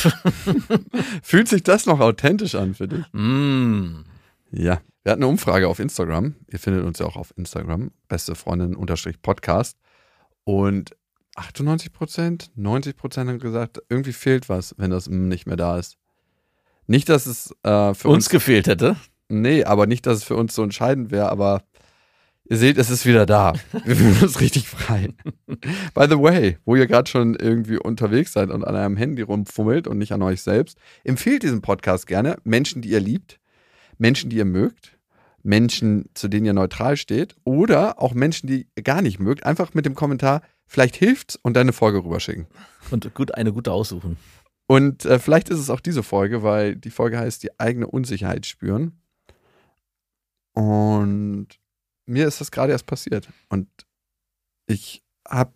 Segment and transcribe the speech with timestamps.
[1.22, 3.04] Fühlt sich das noch authentisch an für dich?
[3.12, 4.04] Mm.
[4.50, 4.80] Ja.
[5.02, 6.36] Wir hatten eine Umfrage auf Instagram.
[6.48, 7.90] Ihr findet uns ja auch auf Instagram.
[8.08, 8.76] Beste Freundin
[9.22, 9.78] Podcast.
[10.44, 10.94] Und
[11.36, 15.96] 98 Prozent, 90 Prozent haben gesagt, irgendwie fehlt was, wenn das nicht mehr da ist.
[16.86, 18.96] Nicht, dass es äh, für Uns uns, gefehlt hätte.
[19.28, 21.62] nee, aber nicht, dass es für uns so entscheidend wäre, aber
[22.50, 23.54] ihr seht, es ist wieder da.
[23.84, 25.08] Wir fühlen uns richtig frei.
[25.94, 29.86] By the way, wo ihr gerade schon irgendwie unterwegs seid und an eurem Handy rumfummelt
[29.86, 33.40] und nicht an euch selbst, empfehlt diesen Podcast gerne Menschen, die ihr liebt,
[33.98, 34.98] Menschen, die ihr mögt,
[35.42, 39.72] Menschen, zu denen ihr neutral steht oder auch Menschen, die ihr gar nicht mögt, einfach
[39.72, 42.46] mit dem Kommentar, vielleicht hilft's und deine Folge rüberschicken.
[42.90, 44.16] Und gut, eine gute aussuchen.
[44.66, 48.46] Und äh, vielleicht ist es auch diese Folge, weil die Folge heißt die eigene Unsicherheit
[48.46, 49.00] spüren.
[50.52, 51.48] Und
[52.10, 53.28] mir ist das gerade erst passiert.
[53.48, 53.68] Und
[54.66, 55.52] ich habe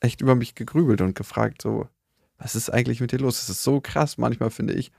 [0.00, 1.88] echt über mich gegrübelt und gefragt, so,
[2.38, 3.42] was ist eigentlich mit dir los?
[3.42, 4.90] Es ist so krass, manchmal finde ich,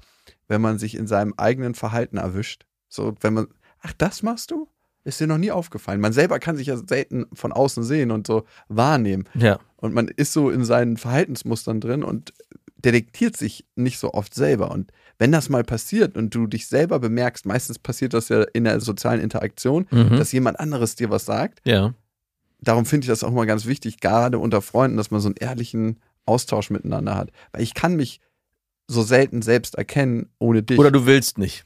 [0.48, 2.66] wenn man sich in seinem eigenen Verhalten erwischt.
[2.88, 3.48] So, wenn man,
[3.82, 4.68] ach, das machst du?
[5.04, 6.00] Ist dir noch nie aufgefallen.
[6.00, 9.28] Man selber kann sich ja selten von außen sehen und so wahrnehmen.
[9.34, 9.60] Ja.
[9.78, 12.34] Und man ist so in seinen Verhaltensmustern drin und
[12.76, 14.70] detektiert sich nicht so oft selber.
[14.70, 14.92] Und
[15.22, 18.80] wenn das mal passiert und du dich selber bemerkst, meistens passiert das ja in der
[18.82, 20.18] sozialen Interaktion, Mhm.
[20.18, 21.62] dass jemand anderes dir was sagt.
[21.64, 21.94] Ja.
[22.60, 25.36] Darum finde ich das auch mal ganz wichtig, gerade unter Freunden, dass man so einen
[25.36, 27.30] ehrlichen Austausch miteinander hat.
[27.52, 28.20] Weil ich kann mich
[28.88, 30.80] so selten selbst erkennen ohne dich.
[30.80, 31.66] Oder du willst nicht.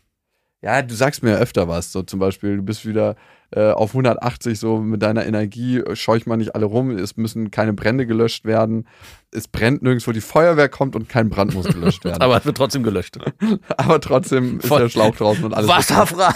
[0.61, 1.94] Ja, du sagst mir ja öfter was.
[1.94, 3.16] So zum Beispiel, du bist wieder
[3.52, 7.52] äh, auf 180 so mit deiner Energie, äh, scheuch mal nicht alle rum, es müssen
[7.52, 8.88] keine Brände gelöscht werden.
[9.32, 12.22] Es brennt nirgendwo, die Feuerwehr kommt und kein Brand muss gelöscht werden.
[12.22, 13.17] Aber es wird trotzdem gelöscht.
[13.78, 15.70] Aber trotzdem ist Voll- der Schlauch draußen und alles.
[15.70, 16.34] Wasserfrei.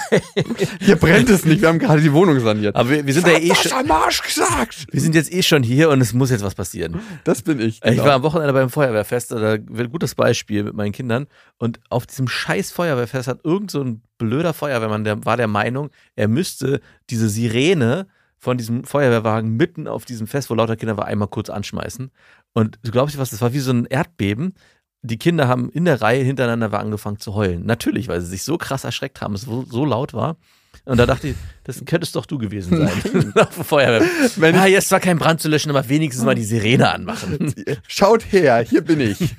[0.81, 2.75] Hier brennt es nicht, wir haben gerade die Wohnung saniert.
[2.75, 4.87] Aber wir, wir sind ja eh schon, am Arsch gesagt?
[4.91, 6.99] wir sind jetzt eh schon hier und es muss jetzt was passieren.
[7.23, 7.77] Das bin ich.
[7.77, 8.05] Ich genau.
[8.05, 11.27] war am Wochenende beim Feuerwehrfest, da wird ein gutes Beispiel mit meinen Kindern.
[11.57, 15.89] Und auf diesem scheiß Feuerwehrfest hat irgend so ein blöder Feuerwehrmann, der war der Meinung,
[16.15, 21.05] er müsste diese Sirene von diesem Feuerwehrwagen mitten auf diesem Fest, wo lauter Kinder war,
[21.05, 22.09] einmal kurz anschmeißen.
[22.53, 24.53] Und du glaubst nicht was, das war wie so ein Erdbeben.
[25.01, 27.65] Die Kinder haben in der Reihe hintereinander war angefangen zu heulen.
[27.65, 30.37] Natürlich, weil sie sich so krass erschreckt haben, es so, laut war.
[30.85, 33.33] Und da dachte ich, das könntest doch du gewesen sein.
[33.35, 34.07] Auf dem Feuerwehr.
[34.37, 37.53] Wenn ah, jetzt zwar kein Brand zu löschen, aber wenigstens mal die Sirene anmachen.
[37.87, 39.35] Schaut her, hier bin ich.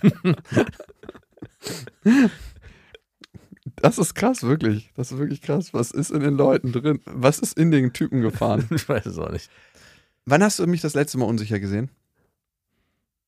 [3.82, 4.90] Das ist krass, wirklich.
[4.94, 5.72] Das ist wirklich krass.
[5.72, 7.00] Was ist in den Leuten drin?
[7.06, 8.66] Was ist in den Typen gefahren?
[8.74, 9.50] Ich weiß es auch nicht.
[10.26, 11.90] Wann hast du mich das letzte Mal unsicher gesehen?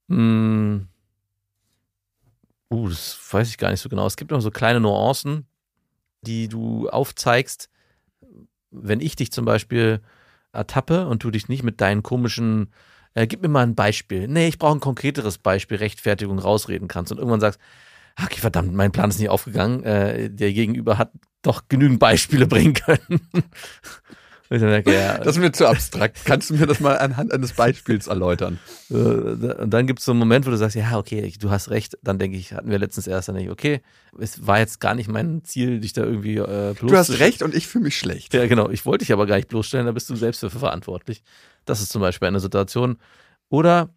[0.09, 0.89] Hm.
[2.71, 4.07] Uh, das weiß ich gar nicht so genau.
[4.07, 5.47] Es gibt noch so kleine Nuancen,
[6.23, 7.71] die du aufzeigst,
[8.71, 10.01] wenn ich dich zum Beispiel
[10.53, 12.73] ertappe und du dich nicht mit deinen komischen,
[13.15, 14.29] äh, gib mir mal ein Beispiel.
[14.29, 17.92] Nee, ich brauche ein konkreteres Beispiel, Rechtfertigung rausreden kannst und irgendwann sagst, "Ah,
[18.23, 19.83] okay, verdammt, mein Plan ist nicht aufgegangen.
[19.85, 21.13] Äh, der Gegenüber hat
[21.43, 23.21] doch genügend Beispiele bringen können.
[24.51, 26.27] Denke, ja, Das ist mir zu abstrakt.
[26.27, 28.59] Kannst du mir das mal anhand eines Beispiels erläutern?
[28.91, 31.51] Äh, Und dann gibt es so einen Moment, wo du sagst, ja, okay, ich- du
[31.51, 31.97] hast recht.
[32.03, 33.81] Dann denke ich, hatten wir letztens erst, dann denke ich, okay,
[34.21, 37.55] es war jetzt gar nicht mein Ziel, dich da irgendwie äh, Du hast recht und
[37.55, 38.35] ich fühle mich schlecht.
[38.35, 38.69] Ja, genau.
[38.69, 41.23] Ich wollte dich aber gar nicht bloßstellen, da bist du selbst dafür verantwortlich.
[41.65, 42.99] Das ist zum Beispiel eine Situation.
[43.49, 43.89] Oder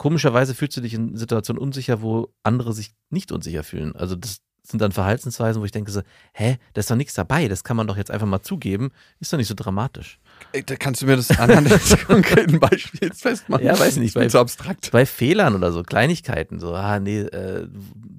[0.00, 3.94] komischerweise fühlst du dich in Situationen unsicher, wo andere sich nicht unsicher fühlen.
[3.94, 6.00] Also das sind dann Verhaltensweisen, wo ich denke so,
[6.32, 9.30] hä, da ist doch nichts dabei, das kann man doch jetzt einfach mal zugeben, ist
[9.30, 10.18] doch nicht so dramatisch.
[10.52, 13.66] Ey, da kannst du mir das anhand eines konkreten Beispiels festmachen?
[13.66, 14.90] Ja, weiß nicht, weil- zu abstrakt.
[14.90, 17.68] bei Fehlern oder so, Kleinigkeiten, so, ah, nee, äh,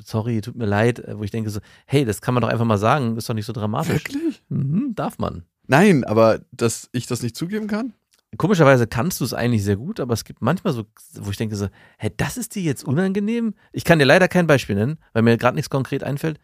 [0.06, 2.66] sorry, tut mir leid, äh, wo ich denke so, hey, das kann man doch einfach
[2.66, 3.94] mal sagen, ist doch nicht so dramatisch.
[4.04, 4.44] Wirklich?
[4.50, 5.46] Mhm, darf man.
[5.66, 7.94] Nein, aber dass ich das nicht zugeben kann?
[8.38, 10.86] Komischerweise kannst du es eigentlich sehr gut, aber es gibt manchmal so,
[11.20, 11.68] wo ich denke so,
[11.98, 13.56] hä, das ist dir jetzt unangenehm?
[13.74, 16.40] Ich kann dir leider kein Beispiel nennen, weil mir gerade nichts konkret einfällt,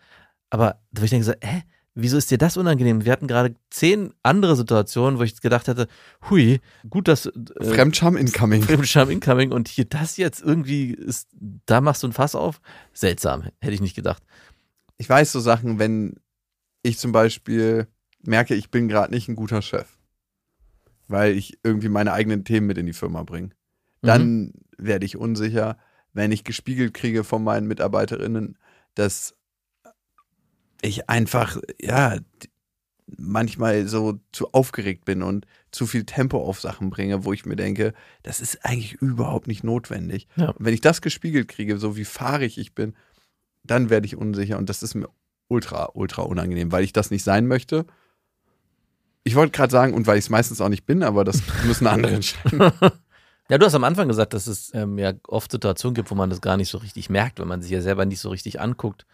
[0.50, 1.64] aber wo ich denke so, hä,
[1.98, 3.04] wieso ist dir das unangenehm?
[3.04, 5.88] Wir hatten gerade zehn andere Situationen, wo ich gedacht hätte,
[6.30, 7.32] hui, gut, dass äh,
[7.62, 8.62] Fremdscham incoming.
[8.62, 11.28] Fremdscham incoming und hier das jetzt irgendwie ist,
[11.66, 12.62] da machst du ein Fass auf?
[12.94, 14.24] Seltsam, hätte ich nicht gedacht.
[14.98, 16.16] Ich weiß so Sachen, wenn
[16.84, 17.88] ich zum Beispiel
[18.22, 19.97] merke, ich bin gerade nicht ein guter Chef,
[21.08, 23.50] weil ich irgendwie meine eigenen Themen mit in die Firma bringe.
[24.02, 25.78] Dann werde ich unsicher,
[26.14, 28.58] wenn ich gespiegelt kriege von meinen Mitarbeiterinnen,
[28.96, 29.36] dass
[30.82, 32.18] ich einfach, ja,
[33.18, 37.56] manchmal so zu aufgeregt bin und zu viel Tempo auf Sachen bringe, wo ich mir
[37.56, 37.94] denke,
[38.24, 40.28] das ist eigentlich überhaupt nicht notwendig.
[40.36, 40.54] Ja.
[40.60, 42.96] Wenn ich das gespiegelt kriege, so wie fahrig ich bin,
[43.64, 45.10] dann werde ich unsicher und das ist mir
[45.48, 47.86] ultra, ultra unangenehm, weil ich das nicht sein möchte.
[49.28, 51.86] Ich wollte gerade sagen, und weil ich es meistens auch nicht bin, aber das müssen
[51.86, 52.72] andere entscheiden.
[53.50, 56.30] Ja, du hast am Anfang gesagt, dass es ähm, ja oft Situationen gibt, wo man
[56.30, 59.06] das gar nicht so richtig merkt, wenn man sich ja selber nicht so richtig anguckt.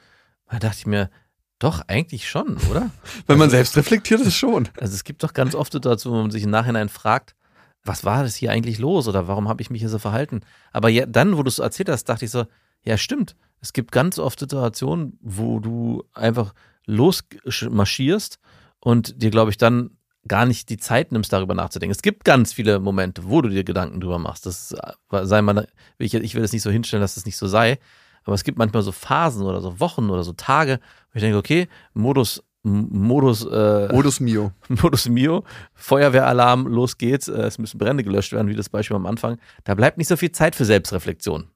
[0.49, 1.09] Da dachte ich mir,
[1.57, 2.91] doch, eigentlich schon, oder?
[3.27, 4.69] Wenn man selbst reflektiert, ist schon.
[4.79, 7.35] Also es gibt doch ganz oft Situationen, wo man sich im Nachhinein fragt,
[7.83, 10.41] was war das hier eigentlich los oder warum habe ich mich hier so verhalten?
[10.73, 12.45] Aber ja, dann, wo du es erzählt hast, dachte ich so,
[12.83, 13.35] ja, stimmt.
[13.61, 16.53] Es gibt ganz oft Situationen, wo du einfach
[16.85, 18.39] losmarschierst
[18.79, 19.91] und dir, glaube ich, dann
[20.27, 21.91] gar nicht die Zeit nimmst, darüber nachzudenken.
[21.91, 24.45] Es gibt ganz viele Momente, wo du dir Gedanken drüber machst.
[24.45, 25.67] Das äh, sei mal,
[25.97, 27.79] ich, ich will es nicht so hinstellen, dass es nicht so sei.
[28.23, 30.79] Aber es gibt manchmal so Phasen oder so Wochen oder so Tage,
[31.11, 34.53] wo ich denke, okay, Modus, Modus, äh, Modus Mio.
[34.69, 35.43] Modus Mio,
[35.73, 39.37] Feuerwehralarm, los geht's, äh, es müssen Brände gelöscht werden, wie das Beispiel am Anfang.
[39.65, 41.49] Da bleibt nicht so viel Zeit für Selbstreflexion.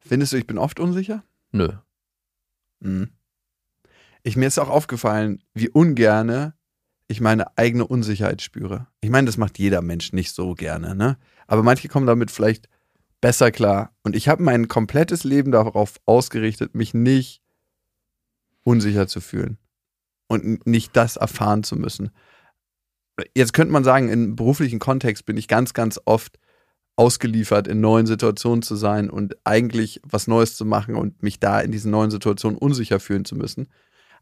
[0.00, 1.24] Findest du, ich bin oft unsicher?
[1.52, 1.70] Nö.
[2.80, 3.10] Mhm.
[4.22, 6.54] Ich, mir ist auch aufgefallen, wie ungerne
[7.10, 8.86] ich meine eigene Unsicherheit spüre.
[9.00, 11.18] Ich meine, das macht jeder Mensch nicht so gerne, ne?
[11.48, 12.68] Aber manche kommen damit vielleicht
[13.20, 13.92] besser klar.
[14.04, 17.42] Und ich habe mein komplettes Leben darauf ausgerichtet, mich nicht
[18.62, 19.58] unsicher zu fühlen
[20.28, 22.10] und nicht das erfahren zu müssen.
[23.34, 26.38] Jetzt könnte man sagen, im beruflichen Kontext bin ich ganz, ganz oft
[26.94, 31.60] ausgeliefert, in neuen Situationen zu sein und eigentlich was Neues zu machen und mich da
[31.60, 33.66] in diesen neuen Situationen unsicher fühlen zu müssen.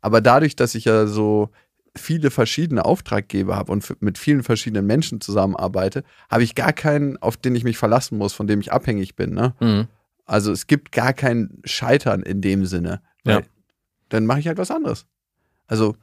[0.00, 1.50] Aber dadurch, dass ich ja so
[1.96, 7.37] viele verschiedene Auftraggeber habe und mit vielen verschiedenen Menschen zusammenarbeite, habe ich gar keinen, auf
[7.37, 9.35] den ich mich verlassen muss, von dem ich abhängig bin.
[9.35, 9.55] Ne?
[9.61, 9.88] Mhm.
[10.25, 13.00] Also es gibt gar kein Scheitern in dem Sinne.
[13.25, 13.43] Ja.
[14.08, 15.06] Dann mache ich halt was anderes.
[15.67, 15.96] Also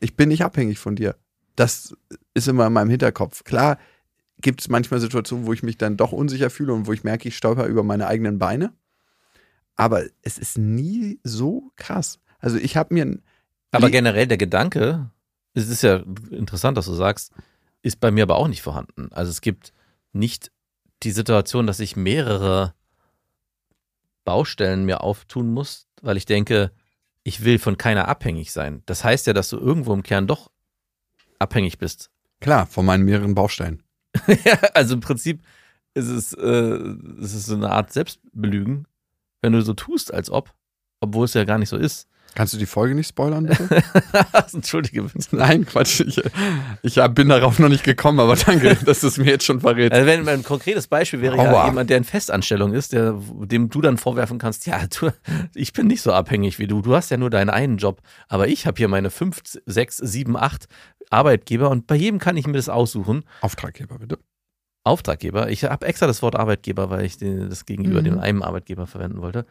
[0.00, 1.16] ich bin nicht abhängig von dir.
[1.56, 1.96] Das
[2.34, 3.44] ist immer in meinem Hinterkopf.
[3.44, 3.78] Klar
[4.40, 7.28] gibt es manchmal Situationen, wo ich mich dann doch unsicher fühle und wo ich merke,
[7.28, 8.72] ich stolper über meine eigenen Beine.
[9.76, 12.20] Aber es ist nie so krass.
[12.38, 13.18] Also ich habe mir
[13.70, 15.10] Aber generell der Gedanke,
[15.54, 17.32] es ist ja interessant, dass du sagst,
[17.82, 19.10] ist bei mir aber auch nicht vorhanden.
[19.12, 19.72] Also es gibt
[20.12, 20.50] nicht
[21.02, 22.74] die Situation, dass ich mehrere
[24.24, 26.72] Baustellen mir auftun muss, weil ich denke,
[27.22, 28.82] ich will von keiner abhängig sein.
[28.86, 30.50] Das heißt ja, dass du irgendwo im Kern doch
[31.38, 32.10] abhängig bist.
[32.40, 33.82] klar von meinen mehreren Baustellen.
[34.44, 35.42] ja, also im Prinzip
[35.94, 36.78] ist es, äh,
[37.20, 38.86] es ist so eine Art Selbstbelügen,
[39.40, 40.52] wenn du so tust, als ob,
[41.00, 42.08] obwohl es ja gar nicht so ist.
[42.34, 43.82] Kannst du die Folge nicht spoilern, bitte?
[44.52, 45.36] Entschuldige bitte.
[45.36, 46.00] Nein, Quatsch.
[46.00, 46.20] Ich,
[46.82, 49.92] ich bin darauf noch nicht gekommen, aber danke, dass du es mir jetzt schon verrätst.
[49.92, 51.66] Also wenn ein konkretes Beispiel wäre ja Aua.
[51.66, 53.14] jemand, der in Festanstellung ist, der,
[53.44, 55.10] dem du dann vorwerfen kannst, ja, du,
[55.54, 56.82] ich bin nicht so abhängig wie du.
[56.82, 60.36] Du hast ja nur deinen einen Job, aber ich habe hier meine fünf, sechs, sieben,
[60.36, 60.66] acht
[61.10, 63.24] Arbeitgeber und bei jedem kann ich mir das aussuchen.
[63.42, 64.18] Auftraggeber, bitte.
[64.82, 65.48] Auftraggeber.
[65.50, 68.04] Ich habe extra das Wort Arbeitgeber, weil ich das gegenüber Mhm.
[68.04, 69.46] dem einen Arbeitgeber verwenden wollte.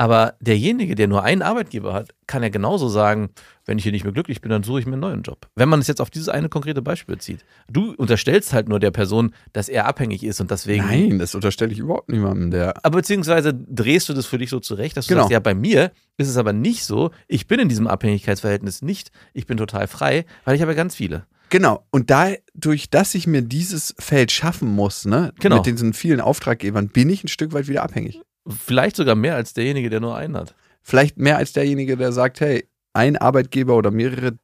[0.00, 3.30] Aber derjenige, der nur einen Arbeitgeber hat, kann ja genauso sagen,
[3.66, 5.48] wenn ich hier nicht mehr glücklich bin, dann suche ich mir einen neuen Job.
[5.56, 7.44] Wenn man es jetzt auf dieses eine konkrete Beispiel bezieht.
[7.68, 10.86] Du unterstellst halt nur der Person, dass er abhängig ist und deswegen.
[10.86, 12.74] Nein, das unterstelle ich überhaupt niemandem, der.
[12.84, 15.22] Aber beziehungsweise drehst du das für dich so zurecht, dass du Genau.
[15.22, 17.10] sagst, ja, bei mir ist es aber nicht so.
[17.26, 19.10] Ich bin in diesem Abhängigkeitsverhältnis nicht.
[19.34, 21.26] Ich bin total frei, weil ich habe ganz viele.
[21.50, 21.84] Genau.
[21.90, 25.56] Und dadurch, dass ich mir dieses Feld schaffen muss, ne, Genau.
[25.56, 28.20] mit diesen vielen Auftraggebern, bin ich ein Stück weit wieder abhängig.
[28.48, 30.54] Vielleicht sogar mehr als derjenige, der nur einen hat.
[30.82, 34.38] Vielleicht mehr als derjenige, der sagt, hey, ein Arbeitgeber oder mehrere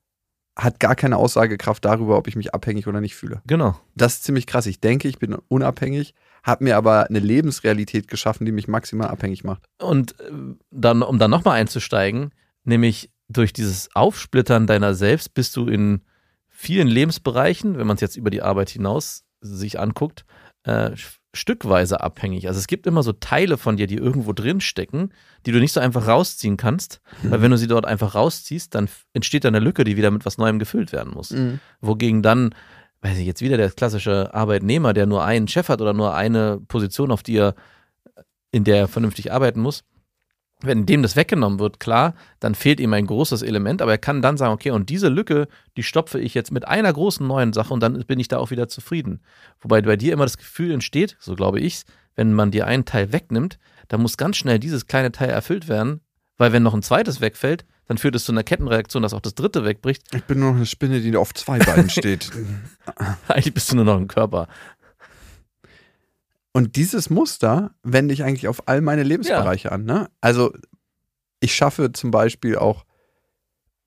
[0.56, 3.42] hat gar keine Aussagekraft darüber, ob ich mich abhängig oder nicht fühle.
[3.46, 3.78] Genau.
[3.96, 4.66] Das ist ziemlich krass.
[4.66, 9.42] Ich denke, ich bin unabhängig, habe mir aber eine Lebensrealität geschaffen, die mich maximal abhängig
[9.42, 9.64] macht.
[9.80, 10.30] Und äh,
[10.70, 12.30] dann, um dann nochmal einzusteigen,
[12.62, 16.02] nämlich durch dieses Aufsplittern deiner selbst bist du in
[16.48, 20.24] vielen Lebensbereichen, wenn man es jetzt über die Arbeit hinaus sich anguckt,
[20.62, 20.92] äh,
[21.34, 22.48] stückweise abhängig.
[22.48, 25.10] Also es gibt immer so Teile von dir, die irgendwo drin stecken,
[25.44, 28.88] die du nicht so einfach rausziehen kannst, weil wenn du sie dort einfach rausziehst, dann
[29.12, 31.34] entsteht da eine Lücke, die wieder mit was Neuem gefüllt werden muss.
[31.80, 32.54] Wogegen dann,
[33.02, 36.60] weiß ich jetzt wieder der klassische Arbeitnehmer, der nur einen Chef hat oder nur eine
[36.68, 37.54] Position, auf die er,
[38.50, 39.84] in der er vernünftig arbeiten muss,
[40.66, 44.22] wenn dem das weggenommen wird, klar, dann fehlt ihm ein großes Element, aber er kann
[44.22, 47.72] dann sagen, okay, und diese Lücke, die stopfe ich jetzt mit einer großen neuen Sache
[47.72, 49.20] und dann bin ich da auch wieder zufrieden.
[49.60, 51.84] Wobei bei dir immer das Gefühl entsteht, so glaube ich's,
[52.16, 56.00] wenn man dir einen Teil wegnimmt, dann muss ganz schnell dieses kleine Teil erfüllt werden,
[56.36, 59.34] weil wenn noch ein zweites wegfällt, dann führt es zu einer Kettenreaktion, dass auch das
[59.34, 60.02] dritte wegbricht.
[60.14, 62.30] Ich bin nur noch eine Spinne, die auf zwei Beinen steht.
[63.28, 64.48] Eigentlich bist du nur noch ein Körper.
[66.54, 69.84] Und dieses Muster wende ich eigentlich auf all meine Lebensbereiche an.
[69.84, 70.08] Ne?
[70.20, 70.54] Also
[71.40, 72.84] ich schaffe zum Beispiel auch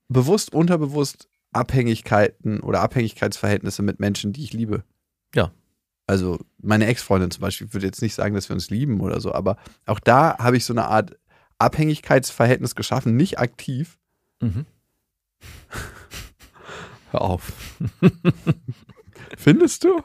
[0.10, 4.84] bewusst, unterbewusst Abhängigkeiten oder Abhängigkeitsverhältnisse mit Menschen, die ich liebe.
[5.34, 5.54] Ja.
[6.08, 9.22] Also meine Ex-Freundin zum Beispiel, ich würde jetzt nicht sagen, dass wir uns lieben oder
[9.22, 9.56] so, aber
[9.86, 11.18] auch da habe ich so eine Art
[11.60, 13.98] Abhängigkeitsverhältnis geschaffen, nicht aktiv.
[14.42, 14.66] Mhm.
[17.12, 17.54] Hör auf.
[19.38, 20.04] Findest du?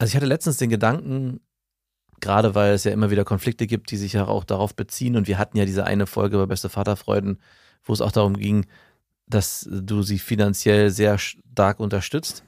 [0.00, 1.40] Also ich hatte letztens den Gedanken,
[2.20, 5.14] gerade weil es ja immer wieder Konflikte gibt, die sich ja auch darauf beziehen.
[5.14, 7.38] Und wir hatten ja diese eine Folge bei Beste Vaterfreuden,
[7.84, 8.64] wo es auch darum ging,
[9.26, 12.44] dass du sie finanziell sehr stark unterstützt.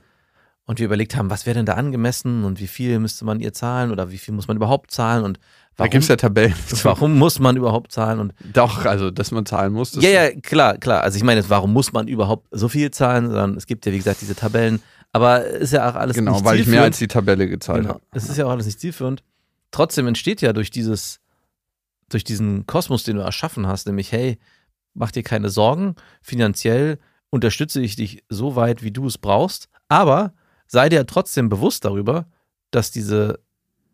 [0.64, 3.52] Und wir überlegt haben, was wäre denn da angemessen und wie viel müsste man ihr
[3.52, 5.38] zahlen oder wie viel muss man überhaupt zahlen und
[5.76, 6.54] da gibt es ja Tabellen.
[6.82, 8.20] Warum muss man überhaupt zahlen?
[8.20, 9.94] Und Doch, also dass man zahlen muss.
[9.94, 11.02] ja, ja, klar, klar.
[11.02, 13.26] Also ich meine, warum muss man überhaupt so viel zahlen?
[13.26, 14.82] Sondern es gibt ja, wie gesagt, diese Tabellen.
[15.12, 16.74] Aber ist ja auch alles Genau, nicht weil ich zielführend.
[16.78, 17.94] mehr als die Tabelle gezahlt Genau.
[17.94, 18.02] habe.
[18.12, 19.22] Es ist ja auch alles nicht zielführend.
[19.70, 21.20] Trotzdem entsteht ja durch dieses,
[22.08, 24.38] durch diesen Kosmos, den du erschaffen hast, nämlich, hey,
[24.94, 26.98] mach dir keine Sorgen, finanziell
[27.30, 30.34] unterstütze ich dich so weit, wie du es brauchst, aber
[30.66, 32.26] sei dir trotzdem bewusst darüber,
[32.70, 33.40] dass diese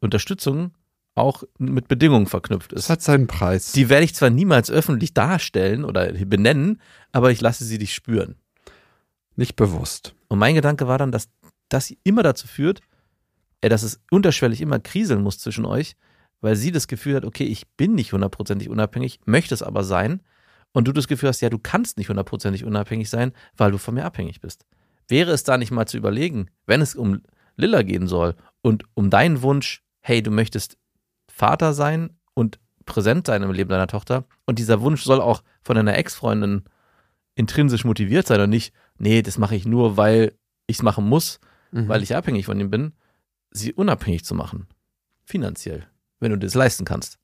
[0.00, 0.72] Unterstützung
[1.14, 2.88] auch mit Bedingungen verknüpft ist.
[2.90, 3.72] hat seinen Preis.
[3.72, 8.36] Die werde ich zwar niemals öffentlich darstellen oder benennen, aber ich lasse sie dich spüren.
[9.38, 10.14] Nicht bewusst.
[10.28, 11.28] Und mein Gedanke war dann, dass
[11.68, 12.80] das immer dazu führt,
[13.60, 15.96] äh, dass es unterschwellig immer kriseln muss zwischen euch,
[16.40, 20.22] weil sie das Gefühl hat, okay, ich bin nicht hundertprozentig unabhängig, möchte es aber sein.
[20.72, 23.94] Und du das Gefühl hast, ja, du kannst nicht hundertprozentig unabhängig sein, weil du von
[23.94, 24.66] mir abhängig bist.
[25.08, 27.22] Wäre es da nicht mal zu überlegen, wenn es um
[27.56, 30.76] Lilla gehen soll und um deinen Wunsch, hey, du möchtest
[31.28, 35.76] Vater sein und präsent sein im Leben deiner Tochter und dieser Wunsch soll auch von
[35.76, 36.64] deiner Ex-Freundin
[37.38, 40.32] intrinsisch motiviert sein und nicht, nee, das mache ich nur, weil
[40.66, 41.40] ich es machen muss,
[41.70, 41.88] Mhm.
[41.88, 42.92] weil ich abhängig von ihm bin,
[43.50, 44.66] sie unabhängig zu machen.
[45.24, 45.86] Finanziell,
[46.20, 47.18] wenn du das leisten kannst,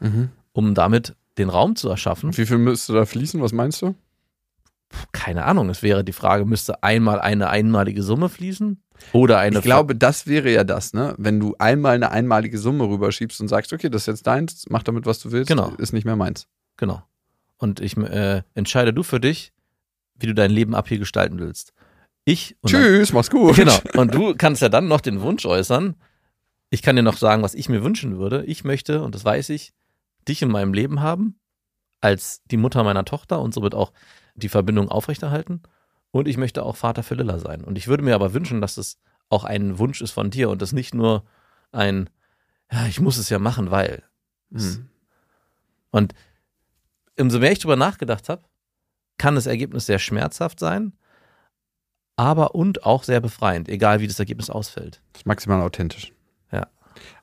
[0.00, 0.30] Mhm.
[0.52, 2.36] um damit den Raum zu erschaffen.
[2.36, 3.40] Wie viel müsste da fließen?
[3.40, 3.94] Was meinst du?
[5.12, 8.80] Keine Ahnung, es wäre die Frage, müsste einmal eine einmalige Summe fließen
[9.12, 11.14] oder eine ich glaube, das wäre ja das, ne?
[11.18, 14.82] Wenn du einmal eine einmalige Summe rüberschiebst und sagst, okay, das ist jetzt deins, mach
[14.84, 15.70] damit, was du willst, Genau.
[15.78, 16.46] ist nicht mehr meins.
[16.76, 17.02] Genau.
[17.64, 19.54] Und ich äh, entscheide du für dich,
[20.16, 21.72] wie du dein Leben ab hier gestalten willst.
[22.26, 23.56] Ich und dann- Tschüss, mach's gut.
[23.56, 23.78] Genau.
[23.94, 25.94] Und du kannst ja dann noch den Wunsch äußern.
[26.68, 28.44] Ich kann dir noch sagen, was ich mir wünschen würde.
[28.44, 29.72] Ich möchte, und das weiß ich,
[30.28, 31.38] dich in meinem Leben haben,
[32.02, 33.92] als die Mutter meiner Tochter und somit auch
[34.34, 35.62] die Verbindung aufrechterhalten.
[36.10, 37.64] Und ich möchte auch Vater für Lilla sein.
[37.64, 38.98] Und ich würde mir aber wünschen, dass es
[39.30, 41.24] auch ein Wunsch ist von dir und das nicht nur
[41.72, 42.10] ein,
[42.70, 44.02] ja, ich muss es ja machen, weil.
[44.50, 44.90] Mhm.
[45.90, 46.14] Und
[47.18, 48.42] umso mehr ich drüber nachgedacht habe,
[49.18, 50.92] kann das Ergebnis sehr schmerzhaft sein,
[52.16, 55.00] aber und auch sehr befreiend, egal wie das Ergebnis ausfällt.
[55.12, 56.12] Das ist maximal authentisch.
[56.52, 56.68] Ja.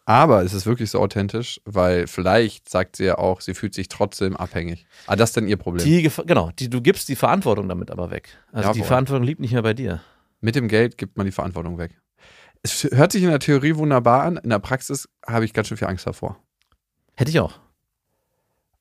[0.05, 3.87] Aber es ist wirklich so authentisch, weil vielleicht sagt sie ja auch, sie fühlt sich
[3.87, 4.85] trotzdem abhängig.
[5.07, 5.85] Ah, das ist dann ihr Problem.
[5.85, 8.29] Die, genau, die, du gibst die Verantwortung damit aber weg.
[8.51, 8.87] Also die Jawohl.
[8.87, 10.01] Verantwortung liegt nicht mehr bei dir.
[10.41, 12.01] Mit dem Geld gibt man die Verantwortung weg.
[12.63, 15.77] Es hört sich in der Theorie wunderbar an, in der Praxis habe ich ganz schön
[15.77, 16.37] viel Angst davor.
[17.15, 17.59] Hätte ich auch.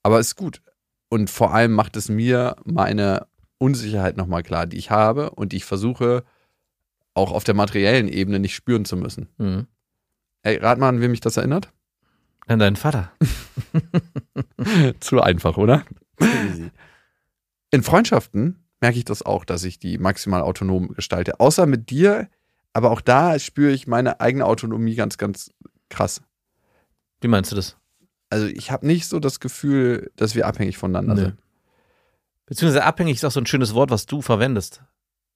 [0.03, 0.63] Aber es ist gut.
[1.11, 3.27] Und vor allem macht es mir meine
[3.59, 6.25] Unsicherheit nochmal klar, die ich habe und die ich versuche,
[7.15, 9.29] auch auf der materiellen Ebene nicht spüren zu müssen.
[9.37, 9.67] Mhm.
[10.43, 11.73] Ey, rat mal, an wem mich das erinnert?
[12.47, 13.13] An deinen Vater.
[15.01, 15.85] Zu einfach, oder?
[16.21, 16.71] Easy.
[17.71, 21.41] In Freundschaften merke ich das auch, dass ich die maximal autonom gestalte.
[21.41, 22.29] Außer mit dir,
[22.73, 25.53] aber auch da spüre ich meine eigene Autonomie ganz, ganz
[25.89, 26.23] krass.
[27.21, 27.77] Wie meinst du das?
[28.31, 31.21] Also ich habe nicht so das Gefühl, dass wir abhängig voneinander Nö.
[31.23, 31.39] sind.
[32.47, 34.83] Beziehungsweise abhängig ist auch so ein schönes Wort, was du verwendest.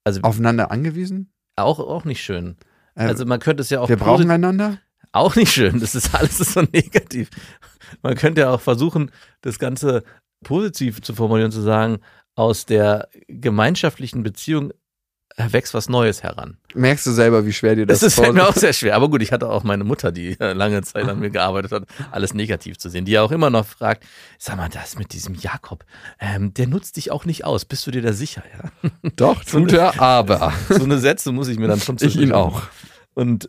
[0.04, 1.30] Also Aufeinander angewiesen?
[1.56, 2.56] auch, auch nicht schön.
[2.94, 4.78] Äh, Also man könnte es ja auch wir brauchen einander?
[5.12, 5.78] Auch nicht schön.
[5.78, 7.30] Das ist alles so negativ.
[8.02, 10.02] Man könnte ja auch versuchen, das Ganze
[10.42, 11.98] positiv zu formulieren und zu sagen,
[12.34, 14.72] aus der gemeinschaftlichen Beziehung
[15.36, 16.58] wächst was Neues heran.
[16.74, 18.94] Merkst du selber, wie schwer dir das, Das, ist fällt mir auch sehr schwer.
[18.94, 21.84] Aber gut, ich hatte auch meine Mutter, die äh, lange Zeit an mir gearbeitet hat,
[22.12, 23.04] alles negativ zu sehen.
[23.04, 24.04] Die ja auch immer noch fragt,
[24.38, 25.84] sag mal, das mit diesem Jakob,
[26.20, 27.64] ähm, der nutzt dich auch nicht aus.
[27.64, 28.44] Bist du dir da sicher?
[28.52, 28.90] Ja?
[29.16, 30.52] Doch, tut er, aber.
[30.68, 32.62] So eine Sätze muss ich mir dann schon Ich ihn auch.
[33.14, 33.48] Und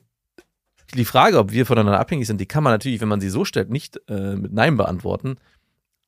[0.94, 3.46] die Frage, ob wir voneinander abhängig sind, die kann man natürlich, wenn man sie so
[3.46, 5.38] stellt, nicht äh, mit Nein beantworten.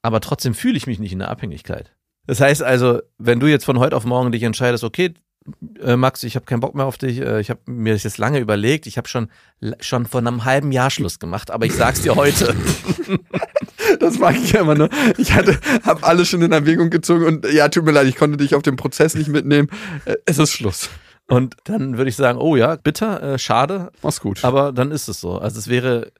[0.01, 1.93] Aber trotzdem fühle ich mich nicht in der Abhängigkeit.
[2.25, 5.13] Das heißt also, wenn du jetzt von heute auf morgen dich entscheidest, okay,
[5.81, 8.17] äh, Max, ich habe keinen Bock mehr auf dich, äh, ich habe mir das jetzt
[8.17, 9.29] lange überlegt, ich habe schon,
[9.79, 12.55] schon vor einem halben Jahr Schluss gemacht, aber ich sag's dir heute.
[13.99, 14.89] Das mag ich ja immer nur.
[15.17, 18.35] Ich hatte, habe alles schon in Erwägung gezogen und ja, tut mir leid, ich konnte
[18.35, 19.69] dich auf den Prozess nicht mitnehmen.
[20.05, 20.89] Äh, Es ist Schluss.
[21.27, 24.43] Und dann würde ich sagen, oh ja, bitter, äh, schade, Mach's gut.
[24.43, 25.37] aber dann ist es so.
[25.37, 26.11] Also es wäre,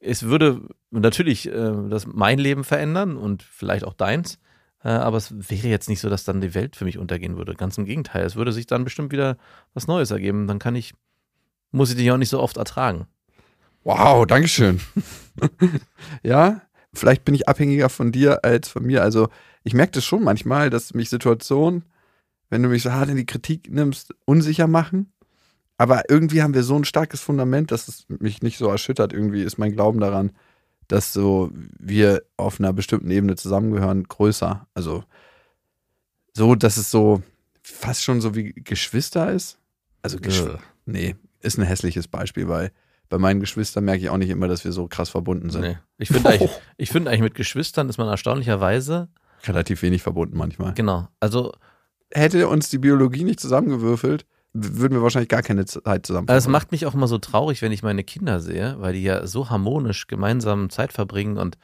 [0.00, 4.38] es würde natürlich äh, das mein Leben verändern und vielleicht auch deins.
[4.82, 7.54] Äh, aber es wäre jetzt nicht so, dass dann die Welt für mich untergehen würde.
[7.54, 8.24] Ganz im Gegenteil.
[8.24, 9.36] Es würde sich dann bestimmt wieder
[9.74, 10.46] was Neues ergeben.
[10.46, 10.94] Dann kann ich,
[11.70, 13.06] muss ich dich auch nicht so oft ertragen.
[13.84, 14.80] Wow, Dankeschön.
[16.22, 16.60] ja,
[16.92, 19.02] vielleicht bin ich abhängiger von dir als von mir.
[19.02, 19.28] Also
[19.64, 21.84] ich merke das schon manchmal, dass mich Situationen,
[22.48, 25.12] wenn du mich so hart in die Kritik nimmst, unsicher machen.
[25.76, 29.14] Aber irgendwie haben wir so ein starkes Fundament, dass es mich nicht so erschüttert.
[29.14, 30.32] Irgendwie ist mein Glauben daran,
[30.90, 34.66] dass so wir auf einer bestimmten Ebene zusammengehören, größer.
[34.74, 35.04] Also
[36.34, 37.22] so, dass es so
[37.62, 39.58] fast schon so wie Geschwister ist.
[40.02, 40.58] Also Geschw Äh.
[40.86, 42.72] nee, ist ein hässliches Beispiel, weil
[43.08, 45.62] bei meinen Geschwistern merke ich auch nicht immer, dass wir so krass verbunden sind.
[45.62, 45.78] Nee.
[45.98, 49.08] Ich finde eigentlich, ich finde eigentlich mit Geschwistern ist man erstaunlicherweise,
[49.44, 50.74] Relativ wenig verbunden manchmal.
[50.74, 51.52] genau, also
[52.12, 56.52] Hätte uns die Biologie nicht zusammengewürfelt, würden wir wahrscheinlich gar keine Zeit zusammen es verbringen.
[56.52, 59.50] macht mich auch immer so traurig, wenn ich meine Kinder sehe, weil die ja so
[59.50, 61.56] harmonisch gemeinsam Zeit verbringen und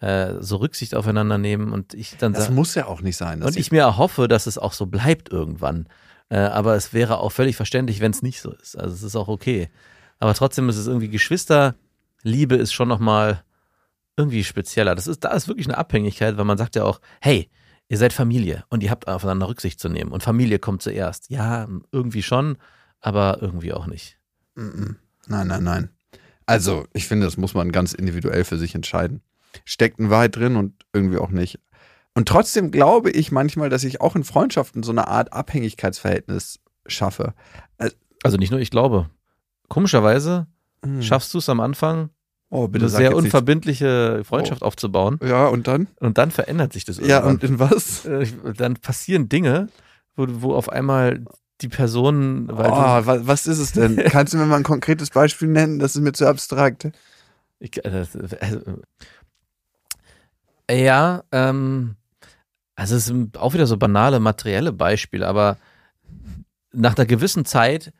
[0.00, 3.42] äh, so Rücksicht aufeinander nehmen und ich dann Das muss ja auch nicht sein.
[3.42, 5.86] und ich mir erhoffe, dass es auch so bleibt irgendwann.
[6.28, 8.76] Äh, aber es wäre auch völlig verständlich, wenn es nicht so ist.
[8.76, 9.68] Also es ist auch okay.
[10.18, 13.42] Aber trotzdem ist es irgendwie Geschwisterliebe ist schon nochmal
[14.16, 14.94] irgendwie spezieller.
[14.94, 17.48] Das ist, da ist wirklich eine Abhängigkeit, weil man sagt ja auch, hey,
[17.92, 21.28] ihr seid Familie und ihr habt aufeinander Rücksicht zu nehmen und Familie kommt zuerst.
[21.28, 22.56] Ja, irgendwie schon,
[23.02, 24.18] aber irgendwie auch nicht.
[24.54, 24.96] Nein,
[25.28, 25.90] nein, nein.
[26.46, 29.20] Also, ich finde, das muss man ganz individuell für sich entscheiden.
[29.66, 31.60] Steckt eine Wahrheit drin und irgendwie auch nicht.
[32.14, 37.34] Und trotzdem glaube ich manchmal, dass ich auch in Freundschaften so eine Art Abhängigkeitsverhältnis schaffe.
[38.22, 39.10] Also nicht nur ich glaube.
[39.68, 40.46] Komischerweise
[40.82, 41.02] Hm.
[41.02, 42.08] schaffst du es am Anfang,
[42.54, 45.86] Oh, eine sag sehr unverbindliche Freundschaft aufzubauen Ja, und dann?
[46.00, 47.28] und dann verändert sich das Ja, irgendwann.
[47.36, 48.04] und in was?
[48.04, 49.68] äh, dann passieren Dinge,
[50.16, 51.24] wo, wo auf einmal
[51.62, 52.74] die Person, weil oh,
[53.06, 53.96] wa- was ist es denn?
[54.10, 55.78] Kannst du mir mal ein konkretes Beispiel nennen?
[55.78, 56.88] Das ist mir zu abstrakt.
[57.58, 58.04] ich, äh,
[60.66, 61.96] äh, ja, ähm,
[62.74, 65.56] also es sind auch wieder so banale materielle Beispiele, aber
[66.72, 67.92] nach einer gewissen Zeit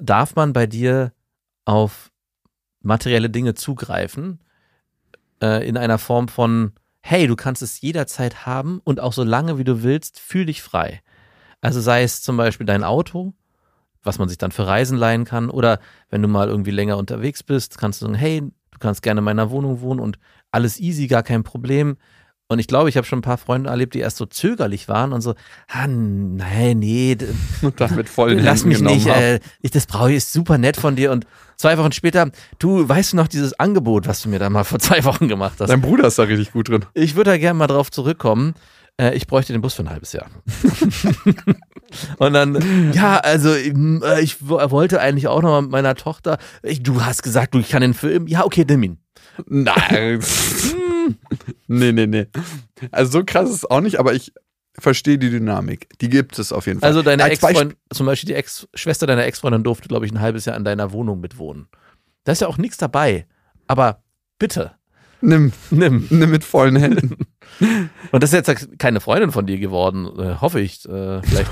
[0.00, 1.12] darf man bei dir
[1.64, 2.10] auf
[2.84, 4.40] materielle Dinge zugreifen
[5.42, 6.72] äh, in einer Form von
[7.06, 10.62] hey, du kannst es jederzeit haben und auch so lange wie du willst, fühl dich
[10.62, 11.02] frei.
[11.60, 13.34] Also sei es zum Beispiel dein Auto,
[14.02, 17.42] was man sich dann für Reisen leihen kann, oder wenn du mal irgendwie länger unterwegs
[17.42, 20.18] bist, kannst du sagen, hey, du kannst gerne in meiner Wohnung wohnen und
[20.50, 21.98] alles easy, gar kein Problem.
[22.48, 25.12] Und ich glaube, ich habe schon ein paar Freunde erlebt, die erst so zögerlich waren
[25.14, 25.34] und so,
[25.68, 27.16] ah, nein, nee,
[27.62, 30.58] Und dann mit vollen lass Händen mich nicht, äh, ich, das brauche ich, ist super
[30.58, 31.10] nett von dir.
[31.10, 31.26] Und
[31.56, 34.78] zwei Wochen später, du, weißt du noch dieses Angebot, was du mir da mal vor
[34.78, 35.70] zwei Wochen gemacht hast?
[35.70, 36.84] Dein Bruder ist da richtig gut drin.
[36.92, 38.54] Ich würde da gerne mal drauf zurückkommen.
[39.00, 40.26] Äh, ich bräuchte den Bus für ein halbes Jahr.
[42.18, 46.38] und dann, ja, also äh, ich wo- wollte eigentlich auch noch mal mit meiner Tochter.
[46.62, 48.26] Ich, du hast gesagt, du, ich kann den Film.
[48.26, 48.98] Ja, okay, nimm ihn.
[49.48, 50.20] Nein.
[51.66, 52.26] nee, nee, nee.
[52.90, 54.32] Also so krass ist es auch nicht, aber ich
[54.78, 55.88] verstehe die Dynamik.
[56.00, 56.88] Die gibt es auf jeden Fall.
[56.88, 60.44] Also deine Als Ex-Freundin, zum Beispiel die Ex-Schwester deiner Ex-Freundin durfte, glaube ich, ein halbes
[60.44, 61.68] Jahr in deiner Wohnung mitwohnen.
[62.24, 63.26] Da ist ja auch nichts dabei.
[63.66, 64.02] Aber
[64.38, 64.72] bitte,
[65.24, 66.06] Nimm, nimm.
[66.10, 67.16] nimm mit vollen Händen.
[68.12, 70.86] Und das ist jetzt keine Freundin von dir geworden, äh, hoffe ich.
[70.86, 71.50] Äh, vielleicht.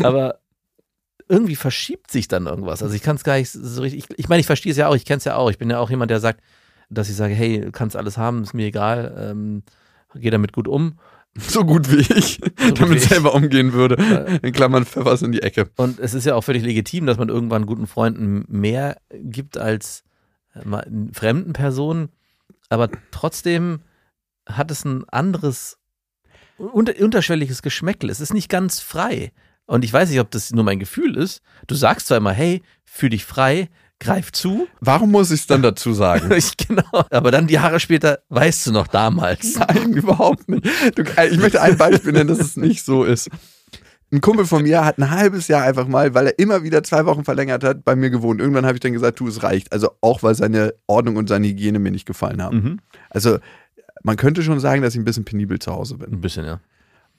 [0.00, 0.38] Aber
[1.28, 2.82] irgendwie verschiebt sich dann irgendwas.
[2.82, 4.04] Also ich kann es gar nicht so richtig.
[4.10, 5.50] Ich, ich meine, ich verstehe es ja auch, ich kenne es ja auch.
[5.50, 6.40] Ich bin ja auch jemand, der sagt,
[6.88, 9.62] dass ich sage, hey, du kannst alles haben, ist mir egal, ähm,
[10.14, 10.98] geh damit gut um.
[11.40, 13.08] So gut wie ich gut damit wie ich.
[13.08, 13.94] selber umgehen würde.
[14.42, 15.70] In Klammern Pfeffers in die Ecke.
[15.76, 20.02] Und es ist ja auch völlig legitim, dass man irgendwann guten Freunden mehr gibt als
[20.54, 20.60] äh,
[21.12, 22.08] fremden Personen.
[22.70, 23.80] Aber trotzdem
[24.46, 25.78] hat es ein anderes,
[26.56, 28.10] unter, unterschwelliges Geschmäckle.
[28.10, 29.30] Es ist nicht ganz frei.
[29.66, 31.42] Und ich weiß nicht, ob das nur mein Gefühl ist.
[31.66, 33.68] Du sagst zwar immer, hey, fühl dich frei,
[34.00, 34.68] greif zu.
[34.80, 36.30] Warum muss ich es dann dazu sagen?
[36.38, 37.04] Ich, genau.
[37.10, 39.56] Aber dann Jahre später weißt du noch damals.
[39.58, 40.64] Nein, überhaupt nicht.
[40.96, 43.28] Du, äh, ich möchte ein Beispiel nennen, dass es nicht so ist.
[44.10, 47.04] Ein Kumpel von mir hat ein halbes Jahr einfach mal, weil er immer wieder zwei
[47.04, 48.40] Wochen verlängert hat, bei mir gewohnt.
[48.40, 49.72] Irgendwann habe ich dann gesagt, du, es reicht.
[49.72, 52.56] Also auch, weil seine Ordnung und seine Hygiene mir nicht gefallen haben.
[52.56, 52.78] Mhm.
[53.10, 53.38] Also
[54.02, 56.12] man könnte schon sagen, dass ich ein bisschen penibel zu Hause bin.
[56.12, 56.60] Ein bisschen, ja.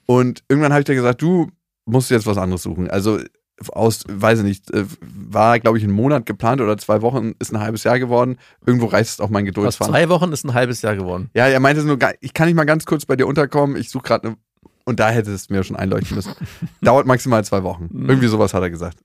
[0.06, 1.52] Und irgendwann habe ich dann gesagt, du
[1.86, 2.90] musst jetzt was anderes suchen.
[2.90, 3.20] Also
[3.74, 7.54] aus, weiß ich nicht, äh, war, glaube ich, ein Monat geplant oder zwei Wochen, ist
[7.54, 8.38] ein halbes Jahr geworden.
[8.66, 9.94] Irgendwo reißt auch mein Aus Geduldsfaden.
[9.94, 11.30] zwei Wochen ist ein halbes Jahr geworden.
[11.34, 14.04] Ja, er meinte nur, ich kann nicht mal ganz kurz bei dir unterkommen, ich suche
[14.04, 14.38] gerade eine.
[14.86, 16.34] Und da hätte es mir schon einleuchten müssen.
[16.82, 17.90] Dauert maximal zwei Wochen.
[17.92, 18.10] Mhm.
[18.10, 18.98] Irgendwie sowas hat er gesagt.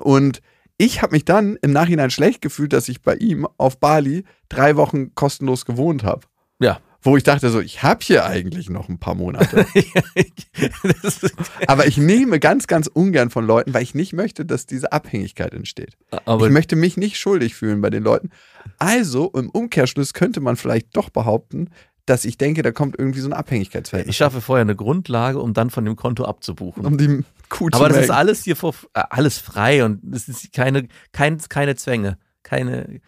[0.00, 0.42] Und
[0.78, 4.76] ich habe mich dann im Nachhinein schlecht gefühlt, dass ich bei ihm auf Bali drei
[4.76, 6.26] Wochen kostenlos gewohnt habe.
[6.60, 6.80] Ja.
[7.06, 9.64] Wo ich dachte so, ich habe hier eigentlich noch ein paar Monate.
[11.68, 15.54] Aber ich nehme ganz, ganz ungern von Leuten, weil ich nicht möchte, dass diese Abhängigkeit
[15.54, 15.96] entsteht.
[16.24, 18.30] aber ich möchte mich nicht schuldig fühlen bei den Leuten.
[18.78, 21.70] Also im Umkehrschluss könnte man vielleicht doch behaupten,
[22.06, 24.14] dass ich denke, da kommt irgendwie so ein Abhängigkeitsverhältnis.
[24.14, 26.84] ich schaffe vorher eine Grundlage, um dann von dem Konto abzubuchen.
[26.84, 30.28] um die Kuh zu Aber das ist alles hier vor, äh, alles frei und es
[30.28, 32.18] ist keine, kein, keine Zwänge.
[32.42, 33.00] Keine,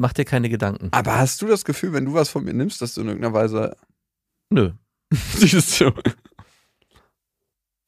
[0.00, 0.88] mach dir keine Gedanken.
[0.92, 3.34] Aber hast du das Gefühl, wenn du was von mir nimmst, dass du in irgendeiner
[3.34, 3.76] Weise
[4.50, 4.72] Nö.
[5.40, 5.92] dieses so.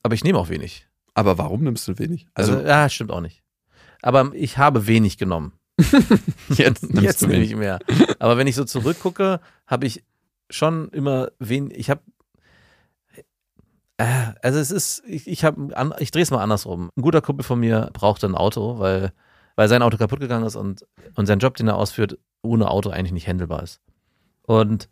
[0.02, 0.86] Aber ich nehme auch wenig.
[1.14, 2.26] Aber warum nimmst du wenig?
[2.34, 3.42] Also, Also, ja, stimmt auch nicht.
[4.02, 5.52] Aber ich habe wenig genommen.
[6.48, 7.50] jetzt nimmst Jetzt du nehme wenig.
[7.52, 7.78] ich mehr.
[8.18, 10.04] Aber wenn ich so zurückgucke, habe ich
[10.50, 11.78] schon immer wenig.
[11.78, 12.02] Ich habe.
[13.98, 16.90] Äh, also es ist, ich, ich habe, ich drehe es mal andersrum.
[16.96, 19.12] Ein guter Kumpel von mir brauchte ein Auto, weil,
[19.56, 22.90] weil sein Auto kaputt gegangen ist und, und sein Job, den er ausführt, ohne Auto
[22.90, 23.80] eigentlich nicht handelbar ist.
[24.42, 24.88] Und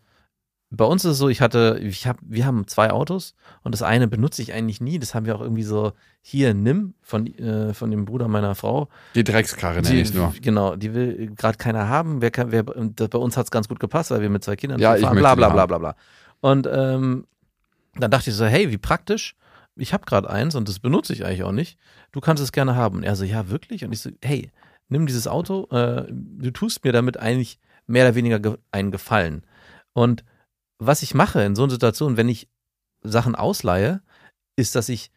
[0.73, 3.83] bei uns ist es so, ich hatte, ich hab, wir haben zwei Autos und das
[3.83, 5.01] eine benutze ich eigentlich nie.
[5.01, 5.93] Das haben wir auch irgendwie so
[6.23, 8.89] hier nimm von, äh, von dem Bruder meiner Frau.
[9.17, 10.33] Die Dreckskarre nenne ich nur.
[10.41, 12.23] Genau, die will gerade keiner haben.
[12.23, 14.79] Wer kann, wer, bei uns hat es ganz gut gepasst, weil wir mit zwei Kindern
[14.79, 15.97] Ja, ich fahren, möchte bla bla bla bla bla.
[16.41, 17.27] Und ähm,
[17.97, 19.35] dann dachte ich so, hey, wie praktisch.
[19.77, 21.79] Ich habe gerade eins und das benutze ich eigentlich auch nicht.
[22.13, 22.99] Du kannst es gerne haben.
[22.99, 23.85] Und er so, ja, wirklich?
[23.85, 24.51] Und ich so, hey,
[24.89, 25.67] nimm dieses Auto.
[25.71, 29.45] Äh, du tust mir damit eigentlich mehr oder weniger ge einen Gefallen.
[29.93, 30.25] Und
[30.79, 32.49] was ich mache in so einer Situation, wenn ich
[33.03, 34.03] Sachen ausleihe,
[34.57, 35.11] ist, dass ich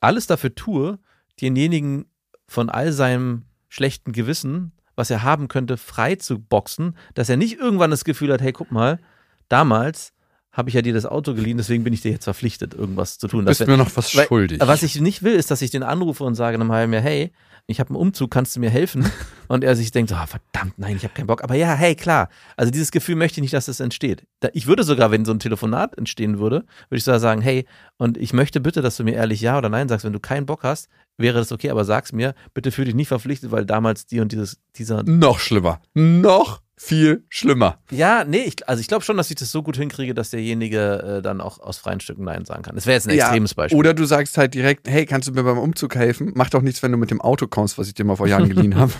[0.00, 0.98] alles dafür tue,
[1.40, 2.06] denjenigen
[2.46, 7.58] von all seinem schlechten Gewissen, was er haben könnte, frei zu boxen, dass er nicht
[7.58, 9.00] irgendwann das Gefühl hat, hey, guck mal,
[9.48, 10.12] damals
[10.54, 13.28] habe ich ja dir das Auto geliehen, deswegen bin ich dir jetzt verpflichtet, irgendwas zu
[13.28, 13.40] tun.
[13.40, 14.60] Du bist Dass mir noch was weil- schuldig.
[14.62, 17.02] was ich nicht will, ist, dass ich den anrufe und sage in einem halben Jahr,
[17.02, 17.32] hey,
[17.66, 19.10] ich habe einen Umzug, kannst du mir helfen?
[19.48, 21.42] Und er sich denkt, so, ah, verdammt, nein, ich habe keinen Bock.
[21.42, 22.28] Aber ja, hey, klar.
[22.58, 24.26] Also dieses Gefühl möchte ich nicht, dass das entsteht.
[24.52, 26.56] Ich würde sogar, wenn so ein Telefonat entstehen würde,
[26.88, 27.64] würde ich sogar sagen, hey,
[27.96, 30.04] und ich möchte bitte, dass du mir ehrlich ja oder nein sagst.
[30.04, 33.08] Wenn du keinen Bock hast, wäre das okay, aber sag's mir, bitte fühl dich nicht
[33.08, 35.80] verpflichtet, weil damals die und dieses, dieser noch schlimmer.
[35.94, 37.78] Noch viel schlimmer.
[37.90, 41.18] ja, nee, ich, also ich glaube schon, dass ich das so gut hinkriege, dass derjenige
[41.18, 42.74] äh, dann auch aus freien Stücken Nein sagen kann.
[42.74, 43.78] Das wäre jetzt ein Ja, extremes Beispiel.
[43.78, 46.32] Oder du sagst halt direkt, hey, kannst du mir beim Umzug helfen?
[46.34, 48.48] Mach doch nichts, wenn du mit dem Auto kommst, was ich dir mal vor Jahren
[48.50, 48.92] geliehen habe.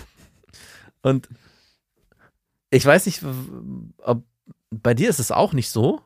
[1.03, 1.29] Und
[2.71, 3.21] ich weiß nicht,
[3.99, 4.23] ob
[4.71, 6.01] bei dir ist es auch nicht so.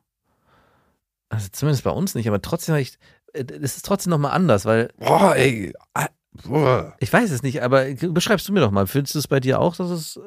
[1.30, 2.98] Also zumindest bei uns nicht, aber trotzdem, hab ich,
[3.34, 5.74] äh, es ist trotzdem nochmal anders, weil Boah, ey.
[5.94, 6.08] ah,
[6.44, 6.96] Boah.
[7.00, 9.60] ich weiß es nicht, aber beschreibst du mir doch mal, findest du es bei dir
[9.60, 10.20] auch, dass es,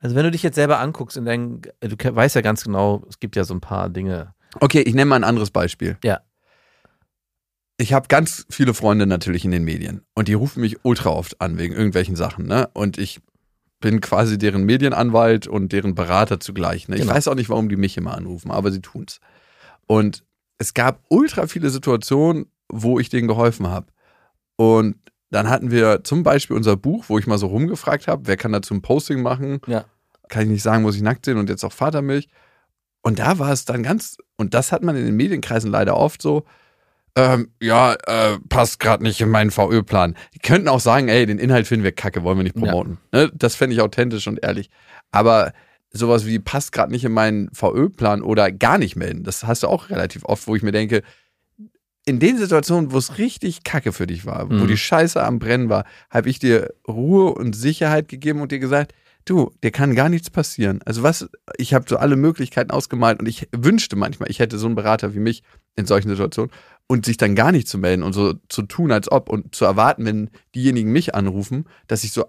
[0.00, 3.18] also wenn du dich jetzt selber anguckst in deinen, du weißt ja ganz genau, es
[3.18, 4.34] gibt ja so ein paar Dinge.
[4.60, 5.98] Okay, ich nenne mal ein anderes Beispiel.
[6.04, 6.20] Ja.
[7.78, 11.40] Ich habe ganz viele Freunde natürlich in den Medien und die rufen mich ultra oft
[11.42, 12.68] an wegen irgendwelchen Sachen, ne?
[12.72, 13.20] Und ich
[13.80, 16.88] bin quasi deren Medienanwalt und deren Berater zugleich.
[16.88, 16.96] Ne?
[16.96, 17.14] Ich Genau.
[17.14, 19.20] weiß auch nicht, warum die mich immer anrufen, aber sie tun's.
[19.86, 20.24] Und
[20.56, 23.88] es gab ultra viele Situationen, wo ich denen geholfen habe.
[24.56, 24.96] Und
[25.36, 28.52] dann hatten wir zum Beispiel unser Buch, wo ich mal so rumgefragt habe, wer kann
[28.52, 29.60] dazu ein Posting machen?
[29.66, 29.84] Ja.
[30.28, 32.28] Kann ich nicht sagen, muss ich nackt sehen und jetzt auch Vatermilch.
[33.02, 36.22] Und da war es dann ganz, und das hat man in den Medienkreisen leider oft
[36.22, 36.44] so,
[37.16, 40.16] ähm, ja, äh, passt gerade nicht in meinen VÖ-Plan.
[40.34, 42.96] Die könnten auch sagen, ey, den Inhalt finden wir kacke, wollen wir nicht promoten.
[43.12, 43.30] Ne?
[43.34, 44.70] Das fände ich authentisch und ehrlich.
[45.12, 45.52] Aber
[45.92, 49.68] sowas wie passt gerade nicht in meinen VÖ-Plan oder gar nicht melden, das hast du
[49.68, 51.02] auch relativ oft, wo ich mir denke,
[52.06, 54.68] in den Situationen, wo es richtig kacke für dich war, wo Mhm.
[54.68, 58.94] die Scheiße am Brennen war, habe ich dir Ruhe und Sicherheit gegeben und dir gesagt,
[59.24, 60.80] du, dir kann gar nichts passieren.
[60.84, 64.66] Also was, ich habe so alle Möglichkeiten ausgemalt und ich wünschte manchmal, ich hätte so
[64.66, 65.42] einen Berater wie mich
[65.74, 66.52] in solchen Situationen
[66.86, 69.64] und sich dann gar nicht zu melden und so zu tun, als ob und zu
[69.64, 72.24] erwarten, wenn diejenigen mich anrufen, dass ich so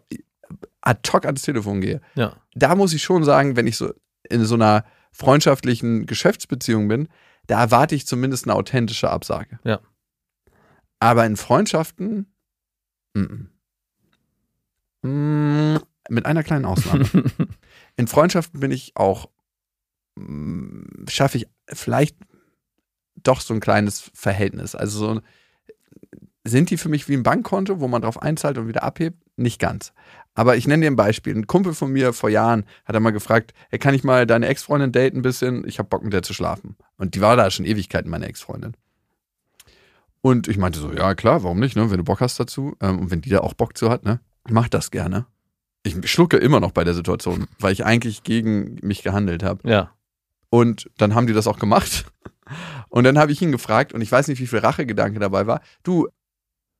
[0.81, 2.01] ad hoc ans Telefon gehe.
[2.15, 2.33] Ja.
[2.55, 3.91] Da muss ich schon sagen, wenn ich so
[4.27, 7.09] in so einer freundschaftlichen Geschäftsbeziehung bin,
[7.47, 9.59] da erwarte ich zumindest eine authentische Absage.
[9.63, 9.79] Ja.
[10.99, 12.31] Aber in Freundschaften,
[13.13, 13.49] mm, mm.
[15.03, 15.79] Mm,
[16.09, 17.05] mit einer kleinen Ausnahme.
[17.95, 19.29] in Freundschaften bin ich auch,
[20.15, 22.17] mm, schaffe ich vielleicht
[23.15, 24.75] doch so ein kleines Verhältnis.
[24.75, 25.21] Also so,
[26.43, 29.21] sind die für mich wie ein Bankkonto, wo man drauf einzahlt und wieder abhebt?
[29.35, 29.93] Nicht ganz.
[30.37, 31.35] Aber ich nenne dir ein Beispiel.
[31.35, 34.47] Ein Kumpel von mir vor Jahren hat er mal gefragt, hey, kann ich mal deine
[34.47, 35.67] Ex-Freundin daten ein bisschen?
[35.67, 36.77] Ich habe Bock mit der zu schlafen.
[36.97, 38.73] Und die war da schon Ewigkeiten, meine Ex-Freundin.
[40.21, 41.89] Und ich meinte so, ja klar, warum nicht, ne?
[41.89, 44.19] wenn du Bock hast dazu ähm, und wenn die da auch Bock zu hat, ne?
[44.47, 45.25] mach das gerne.
[45.81, 49.67] Ich schlucke immer noch bei der Situation, weil ich eigentlich gegen mich gehandelt habe.
[49.67, 49.89] Ja.
[50.51, 52.05] Und dann haben die das auch gemacht.
[52.89, 55.59] Und dann habe ich ihn gefragt, und ich weiß nicht, wie viel Rachegedanke dabei war.
[55.83, 56.07] Du,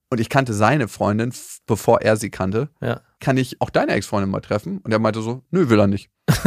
[0.09, 1.33] und ich kannte seine Freundin,
[1.65, 2.69] bevor er sie kannte.
[2.79, 3.01] Ja.
[3.19, 4.77] Kann ich auch deine Ex-Freundin mal treffen?
[4.80, 6.10] Und er meinte so, nö, will er nicht.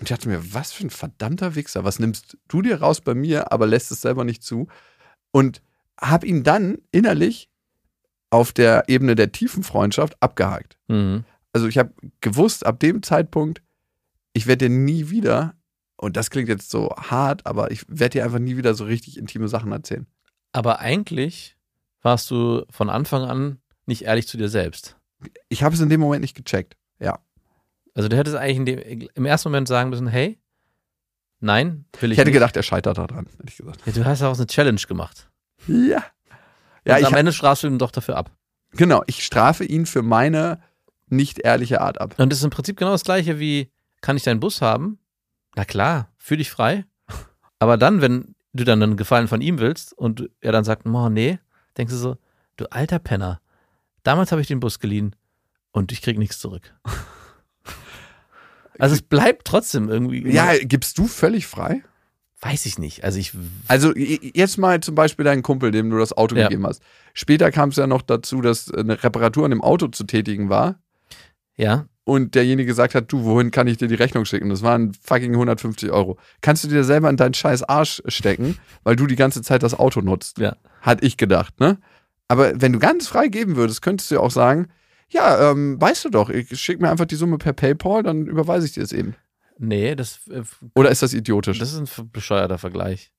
[0.00, 1.84] Und ich dachte mir, was für ein verdammter Wichser.
[1.84, 4.66] Was nimmst du dir raus bei mir, aber lässt es selber nicht zu?
[5.30, 5.62] Und
[6.00, 7.48] habe ihn dann innerlich
[8.30, 10.76] auf der Ebene der tiefen Freundschaft abgehakt.
[10.88, 11.24] Mhm.
[11.52, 13.62] Also ich habe gewusst, ab dem Zeitpunkt,
[14.32, 15.54] ich werde dir nie wieder,
[15.96, 19.16] und das klingt jetzt so hart, aber ich werde dir einfach nie wieder so richtig
[19.16, 20.08] intime Sachen erzählen.
[20.50, 21.56] Aber eigentlich
[22.02, 24.96] warst du von Anfang an nicht ehrlich zu dir selbst.
[25.48, 26.76] Ich habe es in dem Moment nicht gecheckt.
[26.98, 27.18] Ja.
[27.94, 30.38] Also du hättest eigentlich in dem, im ersten Moment sagen müssen, hey,
[31.40, 32.34] nein, will ich, Ich hätte nicht.
[32.34, 33.80] gedacht, er scheitert daran, hätte ich gesagt.
[33.86, 35.28] Ja, du hast ja auch eine Challenge gemacht.
[35.66, 36.04] Ja.
[36.86, 38.30] Ja, Und ich am Ende strafst du ihn doch dafür ab.
[38.72, 39.02] genau.
[39.06, 40.60] Ich strafe ihn für meine
[41.08, 42.14] nicht ehrliche Art ab.
[42.18, 44.98] Und das ist im Prinzip genau das gleiche wie, kann ich deinen Bus haben?
[45.56, 46.84] Na klar, fühl dich frei.
[47.58, 51.08] Aber dann, wenn du dann einen Gefallen von ihm willst und er dann sagt, oh
[51.08, 51.38] nee,
[51.78, 52.16] denkst du so,
[52.56, 53.40] du alter Penner,
[54.04, 55.16] damals habe ich den Bus geliehen
[55.72, 56.72] und ich krieg nichts zurück.
[58.78, 60.28] Also es bleibt trotzdem irgendwie.
[60.32, 61.82] Ja, gibst du völlig frei?
[62.40, 63.04] Weiß ich nicht.
[63.04, 63.32] Also ich.
[63.68, 66.48] Also jetzt mal zum Beispiel deinen Kumpel, dem du das Auto Ja.
[66.48, 66.82] gegeben hast.
[67.12, 70.80] Später kam es ja noch dazu, dass eine Reparatur an dem Auto zu tätigen war
[71.56, 74.50] Ja, und derjenige gesagt hat, du, wohin kann ich dir die Rechnung schicken?
[74.50, 76.18] Das waren fucking 150 Euro.
[76.40, 79.72] Kannst du dir selber in deinen scheiß Arsch stecken, weil du die ganze Zeit das
[79.78, 80.38] Auto nutzt?
[80.38, 80.56] Ja.
[80.82, 81.78] Hat ich gedacht, ne?
[82.28, 84.68] Aber wenn du ganz frei geben würdest, könntest du ja auch sagen,
[85.08, 88.66] ja, ähm, weißt du doch, ich schick mir einfach die Summe per PayPal, dann überweise
[88.66, 89.14] ich dir es eben.
[89.58, 90.42] nee, das, äh,
[90.74, 91.58] Oder ist das idiotisch?
[91.58, 93.12] das ist ein bescheuerter Vergleich.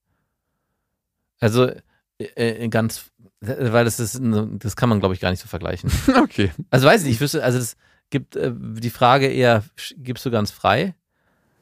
[1.40, 1.70] Also
[2.18, 5.92] äh, äh, ganz, weil das ist, das kann man glaube ich gar nicht so vergleichen.
[6.24, 6.52] okay.
[6.70, 7.78] Also weiß ich, nicht, ich wüsste, also es
[8.10, 9.64] gibt äh, die Frage eher,
[9.98, 10.96] gibst du ganz frei?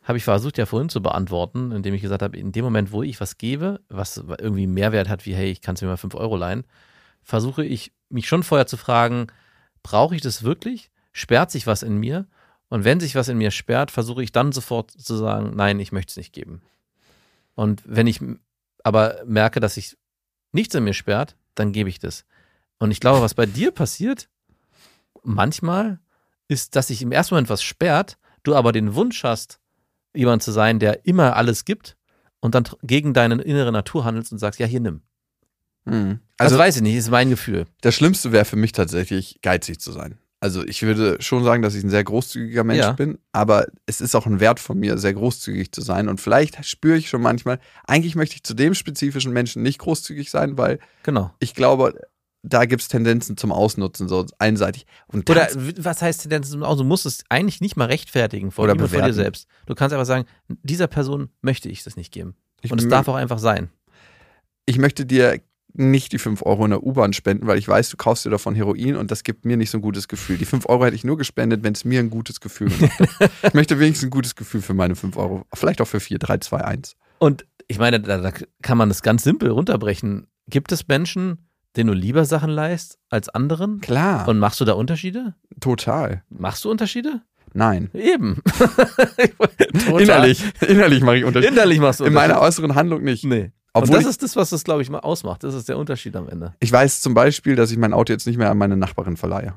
[0.03, 3.03] Habe ich versucht ja vorhin zu beantworten, indem ich gesagt habe, in dem Moment, wo
[3.03, 6.15] ich was gebe, was irgendwie Mehrwert hat, wie hey, ich kann es mir mal 5
[6.15, 6.65] Euro leihen,
[7.23, 9.27] versuche ich mich schon vorher zu fragen,
[9.81, 10.91] brauche ich das wirklich?
[11.11, 12.27] Sperrt sich was in mir?
[12.69, 15.91] Und wenn sich was in mir sperrt, versuche ich dann sofort zu sagen, nein, ich
[15.91, 16.61] möchte es nicht geben.
[17.55, 18.19] Und wenn ich
[18.83, 19.97] aber merke, dass sich
[20.51, 22.25] nichts in mir sperrt, dann gebe ich das.
[22.79, 24.27] Und ich glaube, was bei dir passiert,
[25.23, 25.99] manchmal,
[26.47, 29.59] ist, dass sich im ersten Moment was sperrt, du aber den Wunsch hast,
[30.13, 31.95] jemand zu sein, der immer alles gibt
[32.39, 35.01] und dann gegen deine innere Natur handelst und sagst, ja, hier nimm.
[35.85, 36.19] Hm.
[36.37, 37.65] Also Also weiß ich nicht, ist mein Gefühl.
[37.81, 40.17] das Schlimmste wäre für mich tatsächlich, geizig zu sein.
[40.39, 42.91] Also ich würde schon sagen, dass ich ein sehr großzügiger Mensch Ja.
[42.91, 46.09] bin, aber es ist auch ein Wert von mir, sehr großzügig zu sein.
[46.09, 50.29] Und vielleicht spüre ich schon manchmal, eigentlich möchte ich zu dem spezifischen Menschen nicht großzügig
[50.29, 51.33] sein, weil Genau.
[51.39, 51.93] ich glaube,
[52.45, 54.85] da gibt es Tendenzen zum Ausnutzen, so einseitig.
[55.07, 56.77] Und Oder was heißt denn zum Aus?
[56.77, 59.47] Du musst es eigentlich nicht mal rechtfertigen vor Oder vor dir selbst.
[59.65, 62.35] Du kannst einfach sagen, dieser Person möchte ich das nicht geben.
[62.61, 63.69] ich, Und es darf auch einfach sein.
[64.65, 65.39] ich möchte dir
[65.73, 68.55] nicht die 5 Euro in der U-Bahn spenden, weil ich weiß, du kaufst dir davon
[68.55, 70.37] Heroin und das gibt mir nicht so ein gutes Gefühl.
[70.37, 73.31] Die 5 Euro hätte ich nur gespendet, wenn es mir ein gutes Gefühl gemacht hätte.
[73.47, 75.45] ich möchte wenigstens ein gutes Gefühl für meine 5 Euro.
[75.53, 76.95] Vielleicht auch für 4, 3, 2, 1.
[77.19, 78.31] Und ich meine, da, da
[78.61, 80.27] kann man das ganz simpel runterbrechen.
[80.47, 83.79] Gibt es Menschen, denen du lieber Sachen leist als anderen?
[83.81, 85.33] Klar, Und machst du da Unterschiede?
[85.59, 86.23] total.
[86.29, 87.21] Machst du Unterschiede?
[87.53, 87.89] Nein.
[87.93, 88.41] Eben.
[89.99, 91.51] Innerlich, innerlich mache ich Unterschied.
[91.51, 93.23] Innerlich machst du In meiner äußeren Handlung nicht.
[93.25, 93.51] Nee.
[93.73, 95.43] Obwohl und das ist das, was das, glaube ich, mal ausmacht.
[95.43, 96.53] Das ist der Unterschied am Ende.
[96.59, 99.55] ich weiß zum Beispiel, dass ich mein Auto jetzt nicht mehr an meine Nachbarin verleihe.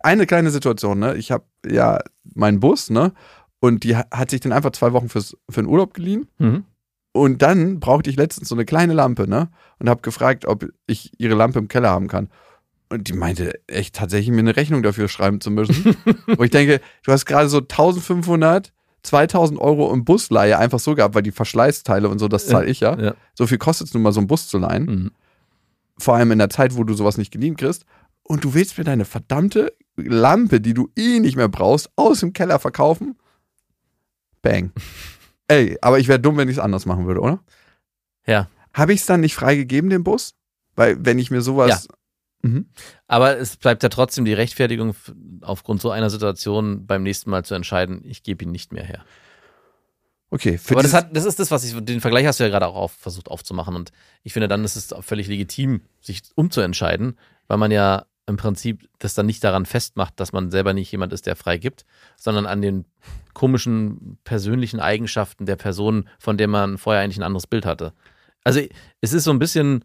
[0.00, 1.16] Eine kleine Situation, ne?
[1.16, 1.98] Ich habe ja
[2.34, 3.12] meinen Bus, ne?
[3.60, 6.28] Und die ha- hat sich den einfach zwei Wochen fürs, für den Urlaub geliehen.
[6.38, 6.64] Mhm.
[7.12, 9.48] Und dann brauchte ich letztens so eine kleine Lampe, ne?
[9.80, 12.28] Und habe gefragt, ob ich ihre Lampe im Keller haben kann.
[12.90, 15.96] Und die meinte echt tatsächlich mir eine Rechnung dafür schreiben zu müssen.
[16.26, 18.72] Wo ich denke, du hast gerade so 1500,
[19.02, 22.80] 2000 Euro im Busleihe einfach so gehabt, weil die Verschleißteile und so, das zahle ich
[22.80, 22.98] ja.
[22.98, 23.14] Ja.
[23.34, 24.84] So viel kostet es nun mal, so einen Bus zu leihen.
[24.84, 25.10] Mhm.
[25.98, 27.84] Vor allem in der Zeit, wo du sowas nicht geliehen kriegst.
[28.22, 32.32] Und du willst mir deine verdammte Lampe, die du eh nicht mehr brauchst, aus dem
[32.32, 33.16] Keller verkaufen?
[34.42, 34.72] Bang.
[35.48, 37.40] Ey, aber ich wäre dumm, wenn ich es anders machen würde, oder?
[38.26, 38.48] Ja.
[38.74, 40.34] Habe ich es dann nicht freigegeben, den Bus?
[40.76, 41.88] Weil, wenn ich mir sowas.
[42.42, 42.66] Mhm.
[43.06, 44.94] Aber es bleibt ja trotzdem die Rechtfertigung,
[45.42, 49.04] aufgrund so einer Situation beim nächsten Mal zu entscheiden, ich gebe ihn nicht mehr her.
[50.30, 52.66] Okay, Aber das, hat, das ist das, was ich, den Vergleich hast du ja gerade
[52.66, 53.74] auch auf, versucht aufzumachen.
[53.74, 58.86] Und ich finde, dann ist es völlig legitim, sich umzuentscheiden, weil man ja im Prinzip
[58.98, 62.44] das dann nicht daran festmacht, dass man selber nicht jemand ist, der frei gibt, sondern
[62.44, 62.84] an den
[63.32, 67.94] komischen persönlichen Eigenschaften der Person, von der man vorher eigentlich ein anderes Bild hatte.
[68.44, 68.60] Also
[69.00, 69.82] es ist so ein bisschen,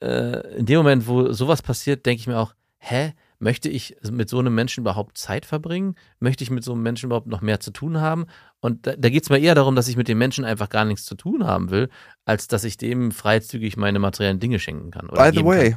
[0.00, 4.28] äh, in dem Moment, wo sowas passiert, denke ich mir auch, hä, möchte ich mit
[4.28, 5.96] so einem Menschen überhaupt Zeit verbringen?
[6.18, 8.26] Möchte ich mit so einem Menschen überhaupt noch mehr zu tun haben?
[8.60, 10.84] Und da, da geht es mir eher darum, dass ich mit dem Menschen einfach gar
[10.84, 11.88] nichts zu tun haben will,
[12.24, 15.08] als dass ich dem freizügig meine materiellen Dinge schenken kann.
[15.08, 15.76] By the way,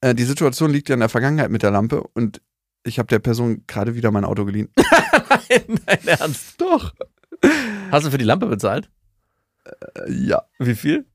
[0.00, 2.40] äh, die Situation liegt ja in der Vergangenheit mit der Lampe und
[2.84, 4.68] ich habe der Person gerade wieder mein Auto geliehen.
[4.76, 6.60] Nein, dein Ernst.
[6.60, 6.94] Doch.
[7.90, 8.90] Hast du für die Lampe bezahlt?
[9.64, 10.42] Äh, Ja.
[10.58, 11.06] Wie viel?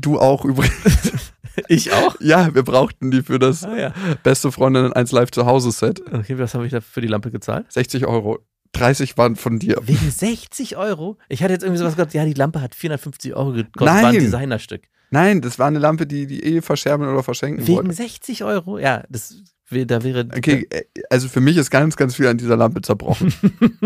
[0.00, 0.72] Du auch übrigens.
[1.66, 2.14] Ich auch.
[2.20, 3.92] Ja, wir brauchten die für das Ah ja.
[4.22, 6.00] beste Freundinnen 1 Live zu Hause Set.
[6.12, 7.66] Okay, was habe ich da für die Lampe gezahlt?
[7.72, 8.38] 60 Euro.
[8.72, 9.76] 30 waren von dir.
[9.82, 11.18] Wegen 60 Euro?
[11.28, 14.02] Ich hatte jetzt irgendwie sowas gehört, ja, die Lampe hat 450 Euro gekostet, Nein.
[14.04, 14.82] war ein Designerstück.
[15.10, 17.92] Nein, das war eine Lampe, die die eh verscherben oder verschenken Wegen wollten.
[17.92, 18.78] 60 Euro?
[18.78, 20.28] Ja, das da wäre.
[20.36, 23.32] Okay, äh, also für mich ist ganz, ganz viel an dieser Lampe zerbrochen.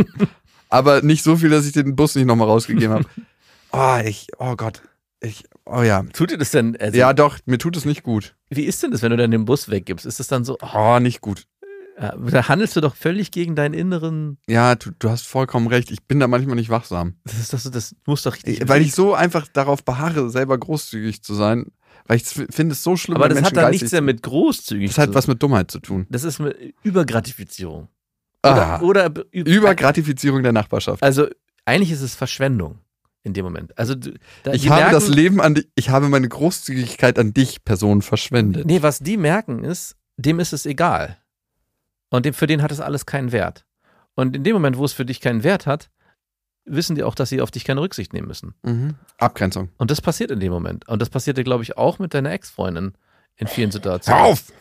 [0.69, 3.05] Aber nicht so viel, dass ich den Bus nicht nochmal rausgegeben habe.
[3.73, 4.83] Oh, ich, oh Gott.
[5.21, 6.03] Ich, oh ja.
[6.13, 6.77] Tut dir das denn?
[6.81, 8.35] Also, Ja, doch, mir tut es nicht gut.
[8.51, 10.07] Wie ist denn das, wenn du dann den Bus weggibst?
[10.07, 11.45] Ist das dann so, oh, Oh, nicht gut.
[12.01, 14.39] ja, da handelst du doch völlig gegen deinen inneren.
[14.49, 15.91] Ja, du, du hast vollkommen recht.
[15.91, 17.17] Ich bin da manchmal nicht wachsam.
[17.25, 18.69] Das ist das, das muss doch richtig.
[18.69, 21.67] Weil ich so einfach darauf beharre, selber großzügig zu sein.
[22.07, 24.23] Weil ich finde es so schlimm, Aber das hat Menschen dann geizig nichts mehr mit
[24.23, 26.07] großzügig Das hat zu was mit Dummheit zu tun.
[26.11, 27.89] Das ist mit Übergratifizierung.
[28.43, 31.03] Ah, Oder, oder Übergratifizierung der Nachbarschaft.
[31.03, 31.29] Also
[31.65, 32.79] eigentlich ist es Verschwendung
[33.23, 33.77] in dem Moment.
[33.79, 37.33] Also da, Ich die habe merken, das Leben an dich, ich habe meine Großzügigkeit an
[37.33, 38.67] dich, Person, verschwendet.
[38.67, 41.19] Nee, was die merken ist, dem ist es egal.
[42.11, 43.65] Und dem, für den hat es alles keinen Wert.
[44.15, 45.91] Und in dem Moment, wo es für dich keinen Wert hat,
[46.65, 48.55] wissen die auch, dass sie auf dich keine Rücksicht nehmen müssen.
[48.63, 48.95] Mhm.
[49.19, 49.71] Abgrenzung.
[49.79, 50.87] Und das passiert in dem Moment.
[50.89, 52.93] Und das passierte, glaube ich, auch mit deiner Ex-Freundin
[53.37, 54.23] in vielen Situationen.
[54.23, 54.53] Hör auf!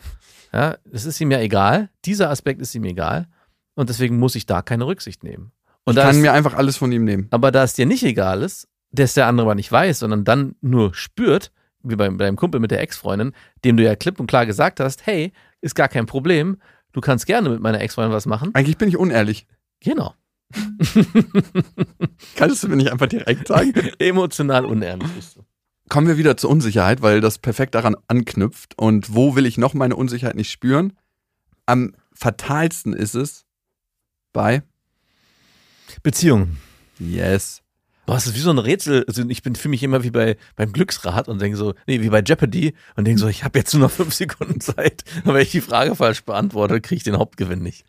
[0.52, 1.90] Ja, es ist ihm ja egal.
[2.04, 3.26] Dieser Aspekt ist ihm egal.
[3.74, 5.52] Und deswegen muss ich da keine Rücksicht nehmen.
[5.84, 7.26] Und Ich kann mir einfach alles von ihm nehmen.
[7.30, 10.54] aber da es dir nicht egal ist, dass der andere aber nicht weiß, sondern dann
[10.60, 11.50] nur spürt,
[11.82, 13.32] wie bei, bei deinem Kumpel mit der Ex-Freundin,
[13.64, 16.58] dem du ja klipp und klar gesagt hast, hey, ist gar kein Problem,
[16.92, 18.50] du kannst gerne mit meiner Ex-Freundin was machen.
[18.54, 19.46] Eigentlich bin ich unehrlich.
[19.80, 20.14] Genau.
[22.36, 23.72] Kannst du mir nicht einfach direkt sagen?
[23.98, 25.40] Emotional unehrlich bist du.
[25.88, 28.78] Kommen wir wieder zur Unsicherheit, weil das perfekt daran anknüpft.
[28.78, 30.92] Und wo will ich noch meine Unsicherheit nicht spüren?
[31.66, 33.44] Am fatalsten ist es
[34.32, 34.62] bei
[36.02, 36.56] Beziehung.
[36.98, 37.62] Yes.
[38.06, 39.04] Boah, es ist wie so ein Rätsel.
[39.06, 42.10] Also ich bin für mich immer wie bei beim Glücksrad und denke so, nee, wie
[42.10, 45.04] bei Jeopardy und denke so, ich habe jetzt nur noch fünf Sekunden Zeit.
[45.24, 47.84] Und wenn ich die Frage falsch beantworte, kriege ich den Hauptgewinn nicht.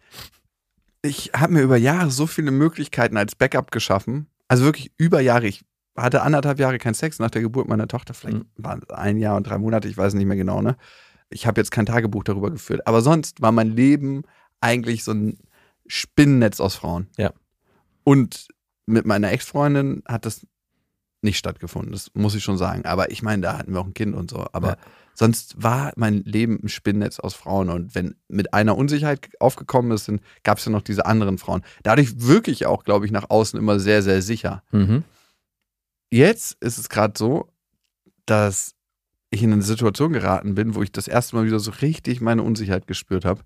[1.01, 4.27] Ich habe mir über Jahre so viele Möglichkeiten als Backup geschaffen.
[4.47, 5.47] Also wirklich über Jahre.
[5.47, 5.63] Ich
[5.97, 8.13] hatte anderthalb Jahre keinen Sex nach der Geburt meiner Tochter.
[8.13, 8.45] Vielleicht Mhm.
[8.57, 10.61] waren es ein Jahr und drei Monate, ich weiß nicht mehr genau.
[10.61, 10.77] Ne?
[11.29, 12.85] Ich habe jetzt kein Tagebuch darüber geführt.
[12.87, 14.23] Aber sonst war mein Leben
[14.61, 15.37] eigentlich so ein
[15.87, 17.07] Spinnennetz aus Frauen.
[17.17, 17.31] Ja.
[18.03, 18.47] Und
[18.85, 20.45] mit meiner Ex-Freundin hat das
[21.21, 21.93] nicht stattgefunden.
[21.93, 22.85] Das muss ich schon sagen.
[22.85, 24.45] Aber ich meine, da hatten wir auch ein Kind und so.
[24.51, 24.77] Aber Ja.
[25.13, 27.69] sonst war mein Leben ein Spinnennetz aus Frauen.
[27.69, 31.61] Und wenn mit einer Unsicherheit aufgekommen ist, dann gab es ja noch diese anderen Frauen.
[31.83, 34.63] Dadurch wirklich auch, glaube ich, nach außen immer sehr, sehr sicher.
[34.71, 35.05] Mhm.
[36.11, 37.49] Jetzt ist es gerade so,
[38.25, 38.75] dass
[39.29, 42.43] ich in eine Situation geraten bin, wo ich das erste Mal wieder so richtig meine
[42.43, 43.41] Unsicherheit gespürt habe.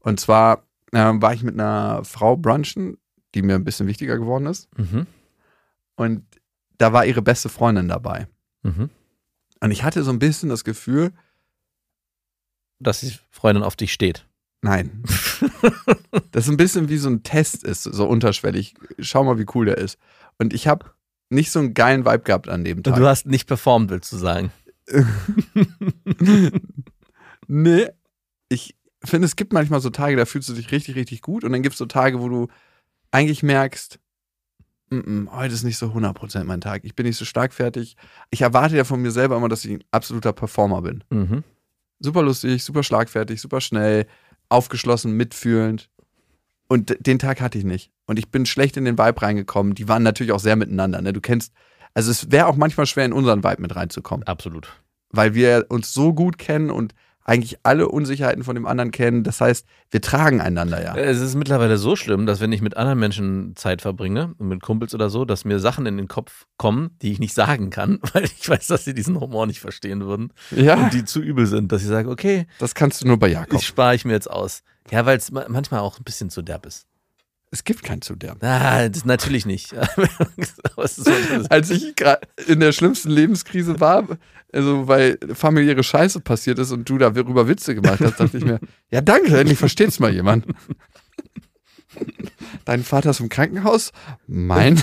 [0.00, 2.96] Und zwar ähm, war ich mit einer Frau brunchen,
[3.34, 4.68] die mir ein bisschen wichtiger geworden ist.
[4.78, 5.06] Mhm.
[5.96, 6.24] Und
[6.78, 8.26] da war ihre beste Freundin dabei.
[8.62, 8.90] Mhm.
[9.60, 11.12] Und ich hatte so ein bisschen das Gefühl,
[12.80, 14.26] Dass die Freundin auf dich steht.
[14.62, 15.02] nein.
[16.32, 18.74] das ist ein bisschen wie so ein Test ist, so unterschwellig.
[18.98, 19.98] Schau mal, wie cool der ist.
[20.38, 20.86] Und ich habe
[21.30, 22.96] nicht so einen geilen Vibe gehabt an dem Und Tag.
[22.96, 24.50] du hast nicht performt, willst du sagen.
[27.46, 27.88] nee,
[28.48, 31.44] ich finde, es gibt manchmal so Tage, da fühlst du dich richtig, richtig gut.
[31.44, 32.48] Und dann gibt es so Tage, wo du
[33.12, 33.98] eigentlich merkst,
[34.90, 36.84] "Mm, mm, heute ist nicht so 100% mein Tag.
[36.84, 37.96] Ich bin nicht so stark fertig.
[38.30, 41.04] Ich erwarte ja von mir selber immer, dass ich ein absoluter Performer bin.
[41.10, 41.44] Mhm.
[42.00, 44.06] Super lustig, super schlagfertig, super schnell,
[44.48, 45.88] aufgeschlossen, mitfühlend.
[46.68, 47.90] Und den Tag hatte ich nicht.
[48.06, 49.74] Und ich bin schlecht in den Vibe reingekommen.
[49.74, 51.00] Die waren natürlich auch sehr miteinander.
[51.00, 51.12] Ne?
[51.12, 51.52] Du kennst,
[51.94, 54.68] also es wäre auch manchmal schwer, in unseren Vibe mit reinzukommen Absolut.
[55.10, 59.22] weil wir uns so gut kennen und eigentlich alle Unsicherheiten von dem anderen kennen.
[59.24, 60.96] Das heißt, wir tragen einander ja.
[60.96, 64.94] Es ist mittlerweile so schlimm, dass wenn ich mit anderen Menschen Zeit verbringe, mit Kumpels
[64.94, 68.24] oder so, dass mir Sachen in den Kopf kommen, die ich nicht sagen kann, weil
[68.24, 71.70] ich weiß, dass sie diesen Humor nicht verstehen würden Ja, und die zu übel sind,
[71.72, 73.60] dass ich sage, okay, das kannst du nur bei Jakob.
[73.60, 74.62] ich spare ich mir jetzt aus.
[74.90, 76.86] Ja, weil es ma- manchmal auch ein bisschen zu derb ist.
[77.52, 78.34] Es gibt kein zu der.
[78.42, 79.74] Ah, das natürlich nicht.
[80.78, 81.04] Es
[81.50, 81.94] Als ich
[82.48, 84.08] in der schlimmsten Lebenskrise war,
[84.52, 88.58] also weil familiäre Scheiße passiert ist und du darüber Witze gemacht hast, dachte ich mir,
[88.90, 90.46] ja danke, endlich versteht's mal jemand.
[92.64, 93.92] Dein Vater ist im Krankenhaus?
[94.26, 94.82] Mein?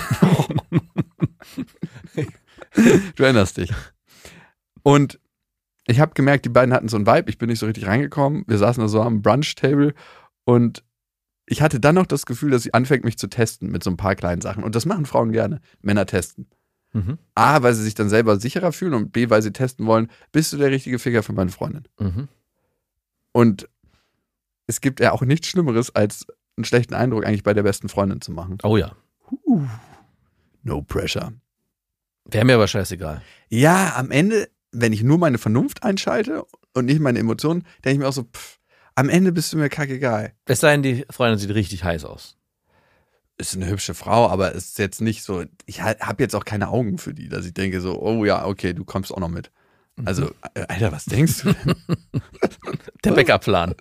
[3.16, 3.74] du erinnerst dich.
[4.82, 5.18] Und
[5.86, 7.30] ich habe gemerkt, die beiden hatten so einen Vibe.
[7.30, 8.44] Ich bin nicht so richtig reingekommen.
[8.46, 9.92] Wir saßen da so am Brunch-Table
[10.44, 10.84] und
[11.50, 13.96] ich hatte dann noch das Gefühl, dass sie anfängt, mich zu testen mit so ein
[13.96, 14.62] paar kleinen Sachen.
[14.62, 15.60] Und das machen Frauen gerne.
[15.82, 16.46] Männer testen.
[16.92, 17.18] Mhm.
[17.34, 20.52] A, weil sie sich dann selber sicherer fühlen und B, weil sie testen wollen, bist
[20.52, 21.88] du der richtige Ficker für meine Freundin.
[21.98, 22.28] Mhm.
[23.32, 23.68] Und
[24.68, 26.24] es gibt ja auch nichts Schlimmeres, als
[26.56, 28.58] einen schlechten Eindruck eigentlich bei der besten Freundin zu machen.
[28.62, 28.94] Oh ja.
[30.62, 31.32] No pressure.
[32.26, 33.22] Wäre mir aber scheißegal.
[33.48, 36.44] Ja, am Ende, wenn ich nur meine Vernunft einschalte
[36.74, 38.59] und nicht meine Emotionen, denke ich mir auch so, pff,
[38.94, 40.32] am Ende bist du mir kackegal.
[40.46, 42.36] Es sei denn, die Freundin sieht richtig heiß aus.
[43.38, 46.68] Ist eine hübsche Frau, aber es ist jetzt nicht so, ich habe jetzt auch keine
[46.68, 49.50] Augen für die, dass ich denke so, oh ja, okay, du kommst auch noch mit.
[50.04, 51.74] Also, äh, Alter, was denkst du denn?
[53.04, 53.74] Der Backup-Plan.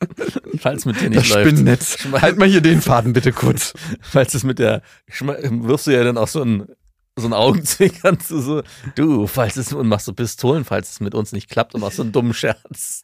[0.59, 1.49] Falls mit dir Das nicht läuft.
[1.49, 2.07] Spinnennetz.
[2.13, 3.73] Halt mal hier den Faden bitte kurz.
[4.01, 6.67] Falls es mit der, wirfst du ja dann auch so ein,
[7.15, 8.63] so ein Augenzwinkern zu so,
[8.95, 11.97] du, falls es, und machst so Pistolen, falls es mit uns nicht klappt und machst
[11.97, 13.03] so einen dummen Scherz.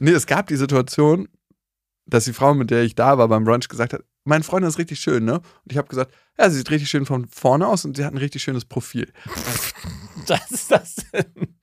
[0.00, 1.28] Nee, es gab die Situation,
[2.06, 4.78] dass die Frau, mit der ich da war beim Brunch, gesagt hat, meine Freundin ist
[4.78, 5.34] richtig schön, ne?
[5.34, 8.12] Und ich habe gesagt, ja, sie sieht richtig schön von vorne aus und sie hat
[8.12, 9.12] ein richtig schönes Profil.
[10.26, 11.56] Was ist das denn?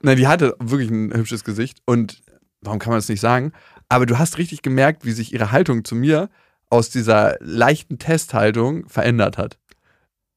[0.00, 2.22] Na, die hatte wirklich ein hübsches Gesicht und
[2.60, 3.52] warum kann man das nicht sagen?
[3.88, 6.30] Aber du hast richtig gemerkt, wie sich ihre Haltung zu mir
[6.70, 9.58] aus dieser leichten Testhaltung verändert hat.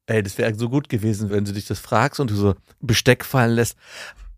[0.06, 3.26] Ey, das wäre so gut gewesen, wenn du dich das fragst und du so Besteck
[3.26, 3.78] fallen lässt.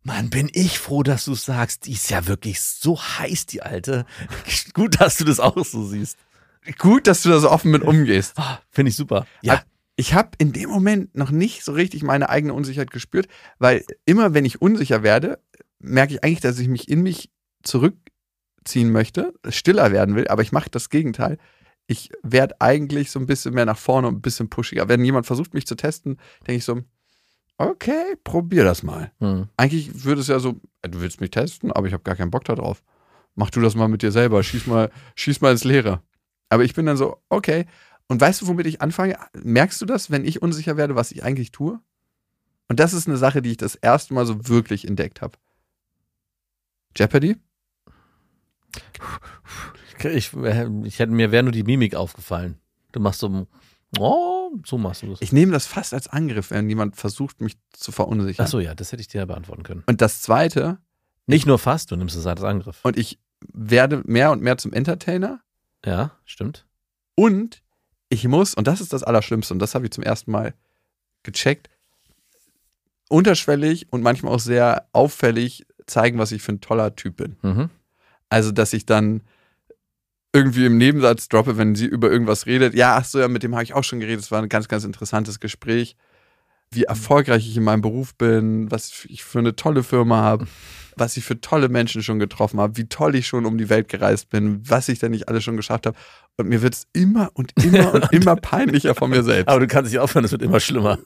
[0.04, 4.06] Mann, bin ich froh, dass du sagst, die ist ja wirklich so heiß, die Alte.
[4.74, 6.18] Gut, dass du das auch so siehst.
[6.78, 8.34] Gut, dass du da so offen mit umgehst.
[8.38, 9.26] Ah, Finde ich super.
[9.42, 9.64] Ja,
[9.96, 13.28] Ich habe in dem Moment noch nicht so richtig meine eigene Unsicherheit gespürt,
[13.58, 15.40] weil immer wenn ich unsicher werde,
[15.80, 17.32] merke ich eigentlich, dass ich mich in mich
[17.64, 21.38] zurückziehen möchte, stiller werden will, aber ich mache das Gegenteil.
[21.88, 24.88] Ich werde eigentlich so ein bisschen mehr nach vorne und ein bisschen pushiger.
[24.88, 26.82] Wenn jemand versucht, mich zu testen, denke ich so,
[27.60, 29.12] okay, probier das mal.
[29.20, 29.48] hm.
[29.58, 32.32] Eigentlich würde es ja so, äh, du willst mich testen, aber ich habe gar keinen
[32.32, 32.84] Bock darauf.
[33.36, 36.02] Mach du das mal mit dir selber, schieß mal, schieß mal ins Leere.
[36.50, 37.66] Aber ich bin dann so, okay.
[38.08, 39.18] Und weißt du, womit ich anfange?
[39.44, 41.80] Merkst du das, wenn ich unsicher werde, was ich eigentlich tue?
[42.68, 45.38] Und das ist eine Sache, die ich das erste Mal so wirklich entdeckt habe.
[46.96, 47.38] Jeopardy?
[50.04, 52.58] ich, äh, ich hätte mir wäre nur die Mimik aufgefallen.
[52.92, 53.48] Du machst so,
[54.00, 55.22] oh, so machst du das.
[55.22, 58.46] Ich nehme das fast als Angriff, wenn jemand versucht, mich zu verunsichern.
[58.46, 59.84] Achso, ja, das hätte ich dir beantworten können.
[59.86, 60.78] Und das Zweite,
[61.28, 62.80] Nicht nur fast, du nimmst es als Angriff.
[62.84, 63.20] und ich
[63.54, 65.42] werde mehr und mehr zum Entertainer
[65.86, 66.66] Ja, stimmt.
[67.16, 67.62] Und
[68.10, 70.54] ich muss, und das ist das Allerschlimmste, und das habe ich zum ersten Mal
[71.24, 71.70] gecheckt,
[73.10, 77.38] unterschwellig und manchmal auch sehr auffällig zeigen, was ich für ein toller Typ bin.
[77.42, 77.70] Mhm.
[78.30, 79.22] Also, dass ich dann
[80.34, 82.74] irgendwie im Nebensatz droppe, wenn sie über irgendwas redet.
[82.76, 84.24] Ja, ach so, ja, mit dem habe ich auch schon geredet.
[84.24, 85.96] Es war ein ganz, ganz interessantes Gespräch.
[86.72, 90.46] Wie erfolgreich ich in meinem Beruf bin, was ich für eine tolle Firma habe,
[90.96, 93.88] was ich für tolle Menschen schon getroffen habe, wie toll ich schon um die Welt
[93.90, 95.98] gereist bin, was ich denn nicht alles schon geschafft habe.
[96.38, 99.50] Und mir wird es immer und immer und immer peinlicher von mir selbst.
[99.50, 101.00] Aber du kannst nicht aufhören, es wird immer schlimmer.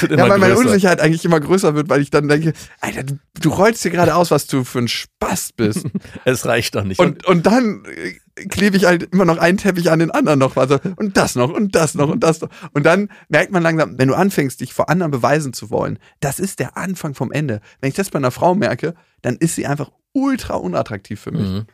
[0.00, 0.68] Wird Ja, immer weil meine größer.
[0.68, 4.14] Unsicherheit eigentlich immer größer wird, weil ich dann denke, Alter, du, du rollst dir gerade
[4.14, 5.84] aus, was du für ein Spaß bist.
[6.24, 6.98] Es reicht doch nicht.
[6.98, 8.14] Und, und dann äh,
[8.48, 10.56] klebe ich halt immer noch einen Teppich an den anderen noch.
[10.56, 12.48] Also, und das noch und das noch und das noch.
[12.72, 16.38] Und dann merkt man langsam, wenn du anfängst, dich vor anderen beweisen zu wollen, das
[16.38, 17.60] ist der Anfang vom Ende.
[17.80, 21.48] Wenn ich das bei einer Frau merke, dann ist sie einfach ultra unattraktiv für mich.
[21.48, 21.66] Mhm.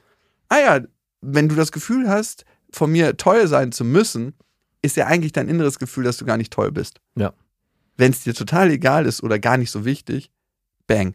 [0.48, 0.80] Ah ja,
[1.20, 4.34] wenn du das Gefühl hast, von mir toll sein zu müssen,
[4.82, 7.00] ist ja eigentlich dein inneres Gefühl, dass du gar nicht toll bist.
[7.16, 7.32] Ja.
[7.96, 10.30] Wenn es dir total egal ist oder gar nicht so wichtig,
[10.86, 11.14] bang.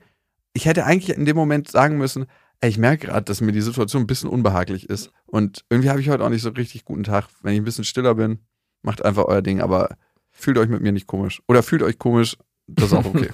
[0.54, 2.26] Ich hätte eigentlich in dem Moment sagen müssen,
[2.70, 5.12] ich merke gerade, dass mir die Situation ein bisschen unbehaglich ist.
[5.26, 7.28] Und irgendwie habe ich heute auch nicht so richtig guten Tag.
[7.42, 8.40] Wenn ich ein bisschen stiller bin,
[8.84, 9.98] macht einfach euer Ding, aber
[10.32, 11.42] fühlt euch mit mir nicht komisch.
[11.48, 12.38] Oder fühlt euch komisch,
[12.68, 13.30] das ist auch okay.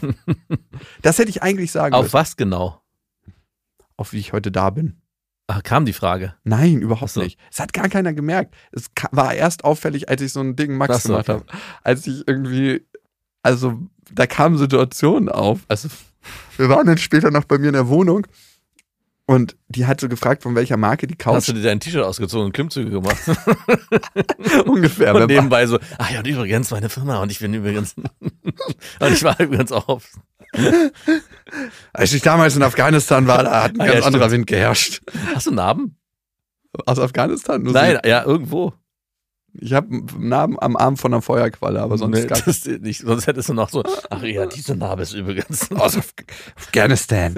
[1.02, 2.82] das hätte ich eigentlich sagen Auf müssen, was genau?
[3.98, 5.02] auf wie ich heute da bin.
[5.48, 6.36] Ach, kam die Frage.
[6.44, 7.22] Nein, überhaupt so.
[7.22, 7.40] nicht.
[7.52, 8.54] Es hat gar keiner gemerkt.
[8.72, 11.40] Es war erst auffällig, als ich so ein Ding Max so, gemacht okay.
[11.40, 11.64] habe.
[11.84, 12.86] Als ich irgendwie,
[13.44, 13.80] also
[14.12, 15.62] da kamen Situationen auf.
[15.68, 15.90] Also
[16.58, 18.28] wir waren dann später noch bei mir in der Wohnung
[19.28, 22.04] und die hat so gefragt, von welcher Marke die Hast Couch du dir dein T-Shirt
[22.04, 23.18] ausgezogen und Klimmzüge gemacht?
[24.66, 25.14] ungefähr.
[25.14, 29.24] und nebenbei so, ach ja, und übrigens meine Firma und ich bin übrigens, und ich
[29.24, 30.10] war übrigens auch auf,
[31.94, 34.32] Als ich damals in Afghanistan war, da hat ein Ah, ganz ja, anderer.
[34.32, 35.02] Wind geherrscht.
[35.36, 35.98] hast du Narben?
[36.86, 37.62] Aus Afghanistan?
[37.64, 38.74] Nein, ja, irgendwo.
[39.60, 43.02] Ich habe einen Namen am Arm von einer Feuerqualle, aber sonst Nee, gar das nicht,
[43.02, 45.72] sonst hättest du noch so, ach ja, diese Narbe ist übrigens.
[45.76, 46.14] aus Af
[46.56, 47.36] Afghanistan.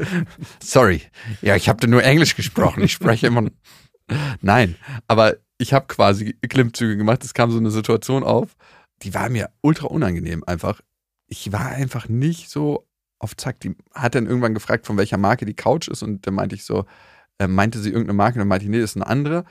[0.61, 1.01] Sorry.
[1.41, 2.83] Ja, ich habe nur Englisch gesprochen.
[2.83, 3.47] Ich spreche immer.
[4.41, 4.75] Nein,
[5.07, 7.23] aber ich habe quasi Klimmzüge gemacht.
[7.23, 8.55] Es kam so eine Situation auf,
[9.03, 10.81] die war mir ultra unangenehm einfach.
[11.27, 12.87] Ich war einfach nicht so
[13.19, 13.59] auf Zack.
[13.59, 16.63] Die hat dann irgendwann gefragt, von welcher Marke die Couch ist und dann meinte ich
[16.63, 16.85] so,
[17.37, 19.45] äh, meinte sie irgendeine Marke und dann meinte ich, nee, das ist eine andere.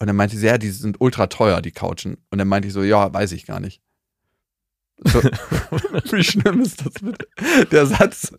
[0.00, 2.16] Und dann meinte sie, ja, die sind ultra teuer, die Couchen.
[2.30, 3.80] Und dann meinte ich so, ja, weiß ich gar nicht.
[5.04, 5.22] So,
[6.12, 7.26] wie schlimm ist das bitte?
[7.70, 8.32] Der Satz,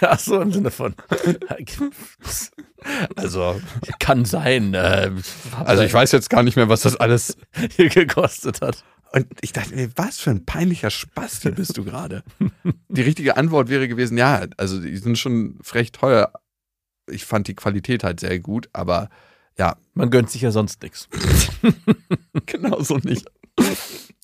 [0.00, 0.94] Ach so, im Sinne von.
[3.16, 3.60] Also,
[3.98, 4.72] kann sein.
[4.72, 5.10] Äh,
[5.64, 7.36] Also ich weiß jetzt gar nicht mehr, was das alles.
[7.76, 8.84] hier gekostet hat.
[9.12, 12.22] Und ich dachte mir, was für ein peinlicher Spasti bist du gerade?
[12.88, 16.32] Die richtige Antwort wäre gewesen, ja, also die sind schon frech teuer.
[17.10, 19.10] Ich fand die Qualität halt sehr gut, aber
[19.60, 21.06] ja, Man gönnt sich ja sonst nichts.
[22.46, 23.30] genau so nicht.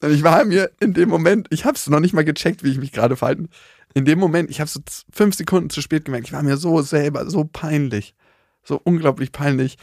[0.01, 2.71] Und ich war mir in dem Moment, ich habe es noch nicht mal gecheckt, wie
[2.71, 3.51] ich mich gerade verhalten.
[3.93, 4.81] In dem Moment, ich habe so
[5.13, 8.15] fünf Sekunden zu spät gemerkt, ich war mir so selber so peinlich,
[8.63, 9.77] so unglaublich peinlich,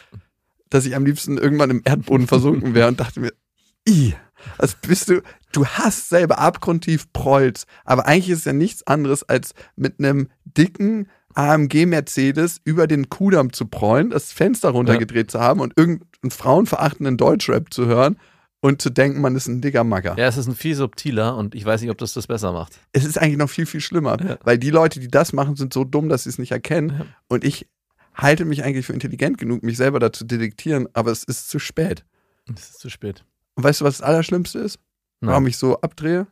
[0.71, 3.31] dass ich am liebsten irgendwann im Erdboden versunken wäre und dachte mir,
[3.87, 4.15] i,
[4.57, 9.21] also bist du, du hast selber abgrundtief Prolls, aber eigentlich ist es ja nichts anderes
[9.21, 15.39] als mit einem dicken AMG Mercedes über den Kudamm zu prollen, das Fenster runtergedreht zu
[15.39, 18.17] haben und irgendeinen frauenverachtenden Deutschrap zu hören
[18.61, 20.15] und zu denken, man ist ein dicker Magger.
[20.17, 22.79] Ja, es ist ein viel subtiler und ich weiß nicht, ob das das besser macht.
[22.93, 24.37] Es ist eigentlich noch viel, viel schlimmer, Ja.
[24.43, 26.95] weil die Leute, die das machen, sind so dumm, dass sie es nicht erkennen.
[26.99, 27.05] Ja.
[27.27, 27.67] Und ich
[28.15, 32.05] halte mich eigentlich für intelligent genug, mich selber dazu detektieren, aber es ist zu spät.
[32.55, 33.25] Es ist zu spät.
[33.55, 34.79] Und weißt du, was das Allerschlimmste ist?
[35.21, 35.49] Warum Nein.
[35.49, 36.27] ich so abdrehe?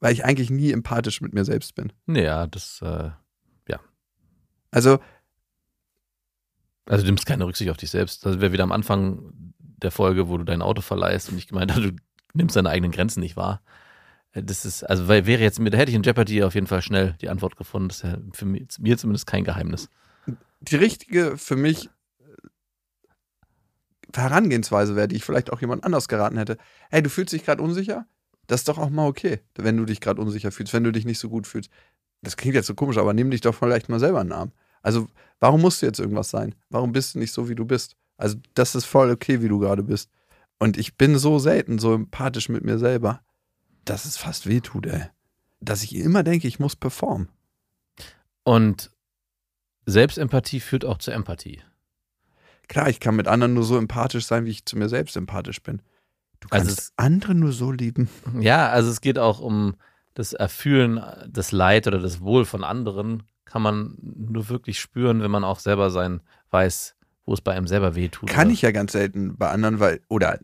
[0.00, 1.92] Weil ich eigentlich nie empathisch mit mir selbst bin.
[2.06, 3.10] Nee, ja, das, äh,
[4.70, 4.98] Also,
[6.86, 8.24] also du nimmst keine Rücksicht auf dich selbst.
[8.26, 11.72] Das wäre wieder am Anfang der Folge, wo du dein Auto verleihst und ich gemeint
[11.72, 11.96] habe, du
[12.34, 13.62] nimmst deine eigenen Grenzen nicht wahr.
[14.32, 17.14] Äh, Das ist, also wäre jetzt da hätte ich in Jeopardy auf jeden Fall schnell
[17.20, 17.88] die Antwort gefunden.
[17.88, 19.88] Das ist ja für mich, mir zumindest kein Geheimnis.
[20.60, 21.88] die richtige für mich
[22.20, 22.48] äh,
[24.14, 26.58] Herangehensweise wäre, die ich vielleicht auch jemand anders geraten hätte.
[26.90, 28.06] Hey, du fühlst dich gerade unsicher?
[28.46, 31.04] Das ist doch auch mal okay, wenn du dich gerade unsicher fühlst, wenn du dich
[31.04, 31.70] nicht so gut fühlst.
[32.22, 34.52] Das klingt jetzt so komisch, aber nimm dich doch vielleicht mal selber einen Arm.
[34.82, 35.08] Also,
[35.40, 36.54] warum musst du jetzt irgendwas sein?
[36.68, 37.96] Warum bist du nicht so, wie du bist?
[38.16, 40.10] Also, das ist voll okay, wie du gerade bist.
[40.58, 43.22] Und ich bin so selten so empathisch mit mir selber,
[43.86, 45.04] dass es fast wehtut, ey.
[45.60, 47.28] Dass ich immer denke, ich muss performen.
[48.44, 48.90] Und
[49.86, 51.60] Selbstempathie führt auch zur Empathie.
[52.68, 55.62] Klar, ich kann mit anderen nur so empathisch sein, wie ich zu mir selbst empathisch
[55.62, 55.82] bin.
[56.40, 58.08] Du Also kannst es- andere nur so lieben.
[58.40, 59.74] Ja, also es geht auch um
[60.20, 65.30] das Erfühlen, das Leid oder das Wohl von anderen, kann man nur wirklich spüren, wenn
[65.30, 66.94] man auch selber sein weiß,
[67.24, 68.28] wo es bei einem selber wehtut.
[68.28, 68.52] Kann oder?
[68.52, 70.38] ich ja ganz selten bei anderen, weil, oder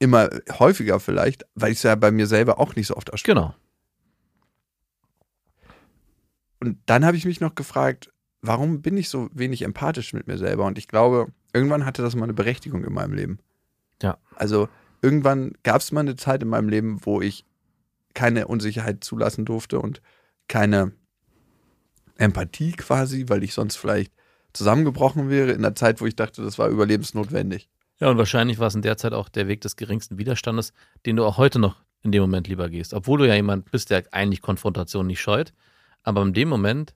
[0.00, 0.28] immer
[0.58, 3.34] häufiger vielleicht, weil ich es ja bei mir selber auch nicht so oft erspüre.
[3.36, 3.54] Genau.
[6.58, 8.12] Und dann habe ich mich noch gefragt,
[8.42, 10.66] warum bin ich so wenig empathisch mit mir selber?
[10.66, 13.38] Und ich glaube, irgendwann hatte das mal eine Berechtigung in meinem Leben.
[14.02, 14.18] Ja.
[14.34, 14.68] Also
[15.02, 17.44] irgendwann gab es mal eine Zeit in meinem Leben, wo ich
[18.14, 20.02] keine Unsicherheit zulassen durfte und
[20.48, 20.92] keine
[22.16, 24.12] Empathie quasi, weil ich sonst vielleicht
[24.52, 27.68] zusammengebrochen wäre in der Zeit, wo ich dachte, das war überlebensnotwendig.
[27.98, 30.72] Ja, und wahrscheinlich war es in der Zeit auch der Weg des geringsten Widerstandes,
[31.06, 32.94] den du auch heute noch in dem Moment lieber gehst.
[32.94, 35.52] Obwohl du ja jemand bist, der eigentlich Konfrontation nicht scheut,
[36.02, 36.94] aber in dem Moment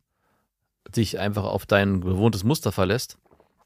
[0.96, 3.18] dich einfach auf dein gewohntes Muster verlässt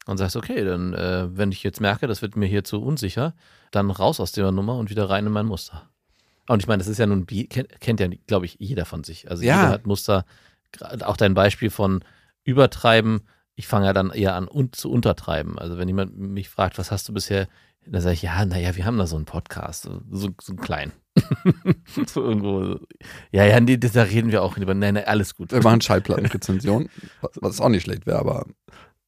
[0.05, 3.33] und sagst, okay, dann, äh, wenn ich jetzt merke, das wird mir hier zu unsicher,
[3.71, 5.89] dann raus aus der Nummer und wieder rein in mein Muster.
[6.49, 9.29] Und ich meine, das ist ja nun, kennt, ja, glaube ich, jeder von sich.
[9.29, 9.55] Also Ja.
[9.57, 10.25] jeder hat Muster,
[10.71, 12.03] gerade auch dein Beispiel von
[12.43, 13.21] Übertreiben,
[13.55, 15.59] ich fange ja dann eher an un zu untertreiben.
[15.59, 17.47] Also wenn jemand mich fragt, was hast du bisher,
[17.85, 20.61] dann sage ich, ja, naja, wir haben da so einen Podcast, so, so, so einen
[20.61, 20.91] kleinen.
[22.07, 22.79] so irgendwo.
[23.31, 25.51] Ja, ja, nee, da reden wir auch über, nein, nein, alles gut.
[25.51, 26.89] Wir machen Schallplattenrezension,
[27.35, 28.45] was auch nicht schlecht wäre, aber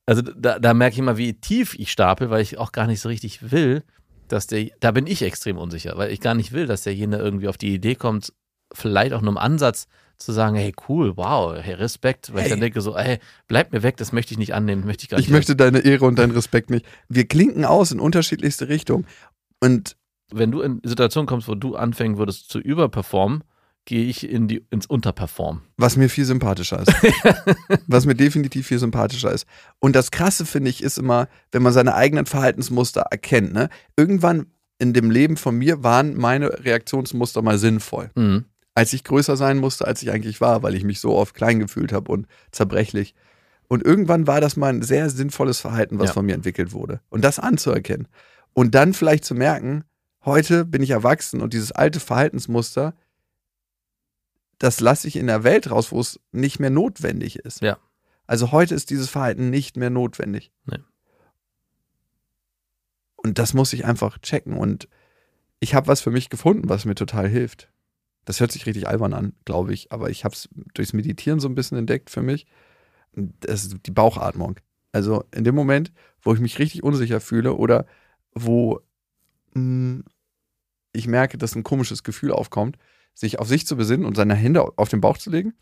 [0.05, 3.01] Also da, da merke ich immer, wie tief ich stapel, weil ich auch gar nicht
[3.01, 3.83] so richtig will,
[4.32, 7.47] dass der, da bin ich extrem unsicher, weil ich gar nicht will, dass derjenige irgendwie
[7.47, 8.34] auf die Idee kommt,
[8.73, 12.49] vielleicht auch nur im Ansatz zu sagen, hey, cool, wow, hey, Respekt, weil ich Hey.
[12.51, 13.17] dann denke so, hey,
[13.47, 15.27] bleib mir weg, das möchte ich nicht annehmen, möchte ich gar nicht.
[15.27, 16.86] ich möchte deine Ehre und deinen Respekt nicht.
[17.09, 19.05] Wir klinken aus in unterschiedlichste Richtungen.
[19.59, 19.97] Und
[20.34, 23.43] Wenn du in Situationen kommst, wo du anfangen würdest zu überperformen,
[23.91, 25.63] gehe ich in die, ins Unterperformen.
[25.75, 26.93] was mir viel sympathischer ist.
[27.87, 29.45] was mir definitiv viel sympathischer ist.
[29.79, 33.51] Und das Krasse, finde ich, ist immer, wenn man seine eigenen Verhaltensmuster erkennt.
[33.51, 33.67] Ne?
[33.97, 34.45] Irgendwann
[34.79, 38.11] in dem Leben von mir waren meine Reaktionsmuster mal sinnvoll.
[38.15, 38.45] Mhm.
[38.75, 41.59] Als ich größer sein musste, als ich eigentlich war, weil ich mich so oft klein
[41.59, 43.13] gefühlt habe und zerbrechlich.
[43.67, 46.13] Und irgendwann war das mal ein sehr sinnvolles Verhalten, was Ja.
[46.13, 47.01] von mir entwickelt wurde.
[47.09, 48.07] Und das anzuerkennen.
[48.53, 49.83] Und dann vielleicht zu merken,
[50.23, 52.93] heute bin ich erwachsen und dieses alte Verhaltensmuster,
[54.62, 57.62] das lasse ich in der Welt raus, wo es nicht mehr notwendig ist.
[57.62, 57.80] Ja.
[58.28, 60.51] Also heute ist dieses Verhalten nicht mehr notwendig.
[60.66, 60.78] Nee.
[63.16, 64.55] Und das muss ich einfach checken.
[64.55, 64.88] Und
[65.59, 67.72] ich habe was für mich gefunden, was mir total hilft.
[68.26, 71.49] Das hört sich richtig albern an, glaube ich, aber ich habe es durchs Meditieren so
[71.49, 72.45] ein bisschen entdeckt für mich.
[73.14, 74.59] Das ist die Bauchatmung.
[74.91, 75.91] Also in dem Moment,
[76.22, 77.88] wo ich mich richtig unsicher fühle oder
[78.36, 78.80] wo
[79.55, 80.03] mh,
[80.93, 82.78] ich merke, dass ein komisches Gefühl aufkommt,
[83.14, 85.53] sich auf sich zu besinnen und seine Hände auf den Bauch zu legen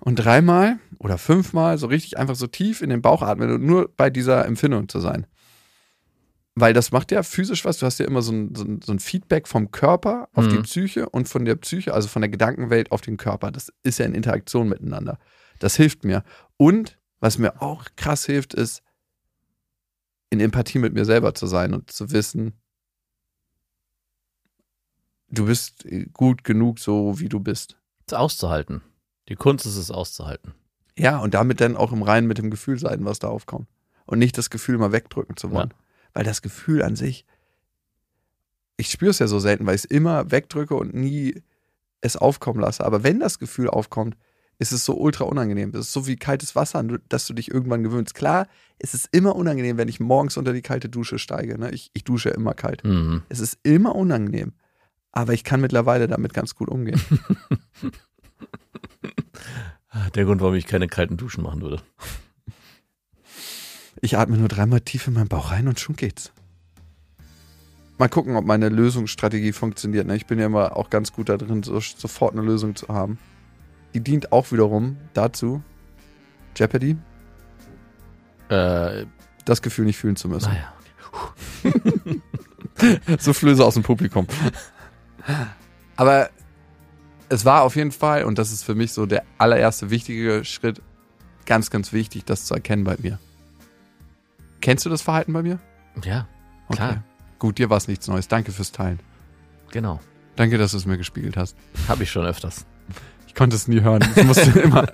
[0.00, 3.90] und dreimal oder fünfmal so richtig einfach so tief in den Bauch atmen und nur
[3.96, 5.26] bei dieser Empfindung zu sein.
[6.54, 7.78] Weil das macht ja physisch was.
[7.78, 10.56] Du hast ja immer so ein, so ein, so ein Feedback vom Körper auf die
[10.56, 10.62] Mhm.
[10.62, 13.52] Psyche und von der Psyche, also von der Gedankenwelt auf den Körper.
[13.52, 15.18] Das ist ja in Interaktion miteinander.
[15.60, 16.24] Das hilft mir.
[16.56, 18.82] Und was mir auch krass hilft, ist,
[20.30, 22.54] in Empathie mit mir selber zu sein und zu wissen,
[25.30, 27.76] du bist gut genug, so wie du bist.
[28.06, 28.82] Es auszuhalten.
[29.28, 30.54] Die Kunst ist es auszuhalten.
[30.96, 33.68] Ja, und damit dann auch im Reinen mit dem Gefühl sein, was da aufkommt.
[34.06, 35.74] Und nicht das Gefühl mal wegdrücken zu wollen.
[36.14, 37.26] Weil das Gefühl an sich,
[38.78, 41.42] ich spüre es ja so selten, weil ich es immer wegdrücke und nie
[42.00, 42.84] es aufkommen lasse.
[42.84, 44.16] Aber wenn das Gefühl aufkommt,
[44.58, 45.72] ist es so ultra unangenehm.
[45.72, 48.14] Das ist so wie kaltes Wasser, an das du dich irgendwann gewöhnst.
[48.14, 48.48] Klar,
[48.78, 51.58] es ist immer unangenehm, wenn ich morgens unter die kalte Dusche steige.
[51.58, 51.70] Ne?
[51.70, 52.82] Ich, ich dusche immer kalt.
[52.84, 53.22] Mhm.
[53.28, 54.54] Es ist immer unangenehm.
[55.12, 57.00] Aber ich kann mittlerweile damit ganz gut umgehen.
[60.14, 61.82] Der Grund, warum ich keine kalten Duschen machen würde.
[64.00, 66.32] Ich atme nur dreimal tief in meinen Bauch rein und schon geht's.
[67.98, 70.06] Mal gucken, ob meine Lösungsstrategie funktioniert.
[70.06, 70.14] Ne?
[70.14, 73.18] Ich bin ja immer auch ganz gut da drin, so, sofort eine Lösung zu haben.
[73.94, 75.62] Die dient auch wiederum dazu,
[76.56, 76.96] Jeopardy,
[78.50, 79.06] Äh,
[79.44, 80.48] das Gefühl nicht fühlen zu müssen.
[80.48, 80.72] naja.
[83.18, 84.26] so Flöße aus dem Publikum.
[85.96, 86.30] Aber
[87.28, 90.80] es war auf jeden Fall, und das ist für mich so der allererste wichtige Schritt,
[91.46, 93.18] ganz, ganz wichtig, das zu erkennen bei mir.
[94.60, 95.58] Kennst du das Verhalten bei mir?
[96.04, 96.26] Ja,
[96.70, 97.02] klar.
[97.38, 98.28] Gut, dir war es nichts Neues.
[98.28, 99.00] Danke fürs Teilen.
[99.70, 100.00] Genau.
[100.36, 101.56] Danke, dass du es mir gespielt hast.
[101.88, 102.64] Habe ich schon öfters.
[103.26, 104.04] Ich konnte es nie hören.
[104.16, 104.86] Ich musste immer.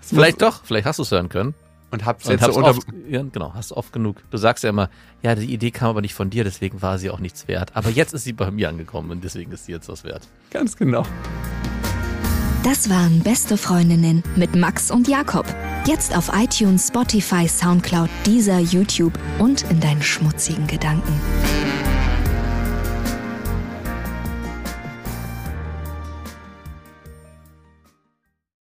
[0.00, 1.54] Vielleicht doch, vielleicht hast du es hören können.
[1.92, 2.70] Und hab's Und jetzt hab's so unter.
[2.70, 4.16] oft, ja, genau, hast du oft genug.
[4.30, 4.88] Du sagst ja immer,
[5.22, 7.70] ja, die Idee kam aber nicht von dir, deswegen war sie auch nichts wert.
[7.74, 10.26] Aber jetzt ist sie bei mir angekommen und deswegen ist sie jetzt was wert.
[10.50, 11.04] Ganz genau.
[12.64, 15.44] Das waren Beste Freundinnen mit Max und Jakob.
[15.84, 21.12] Jetzt auf iTunes, Spotify, Soundcloud, dieser YouTube und in deinen schmutzigen Gedanken.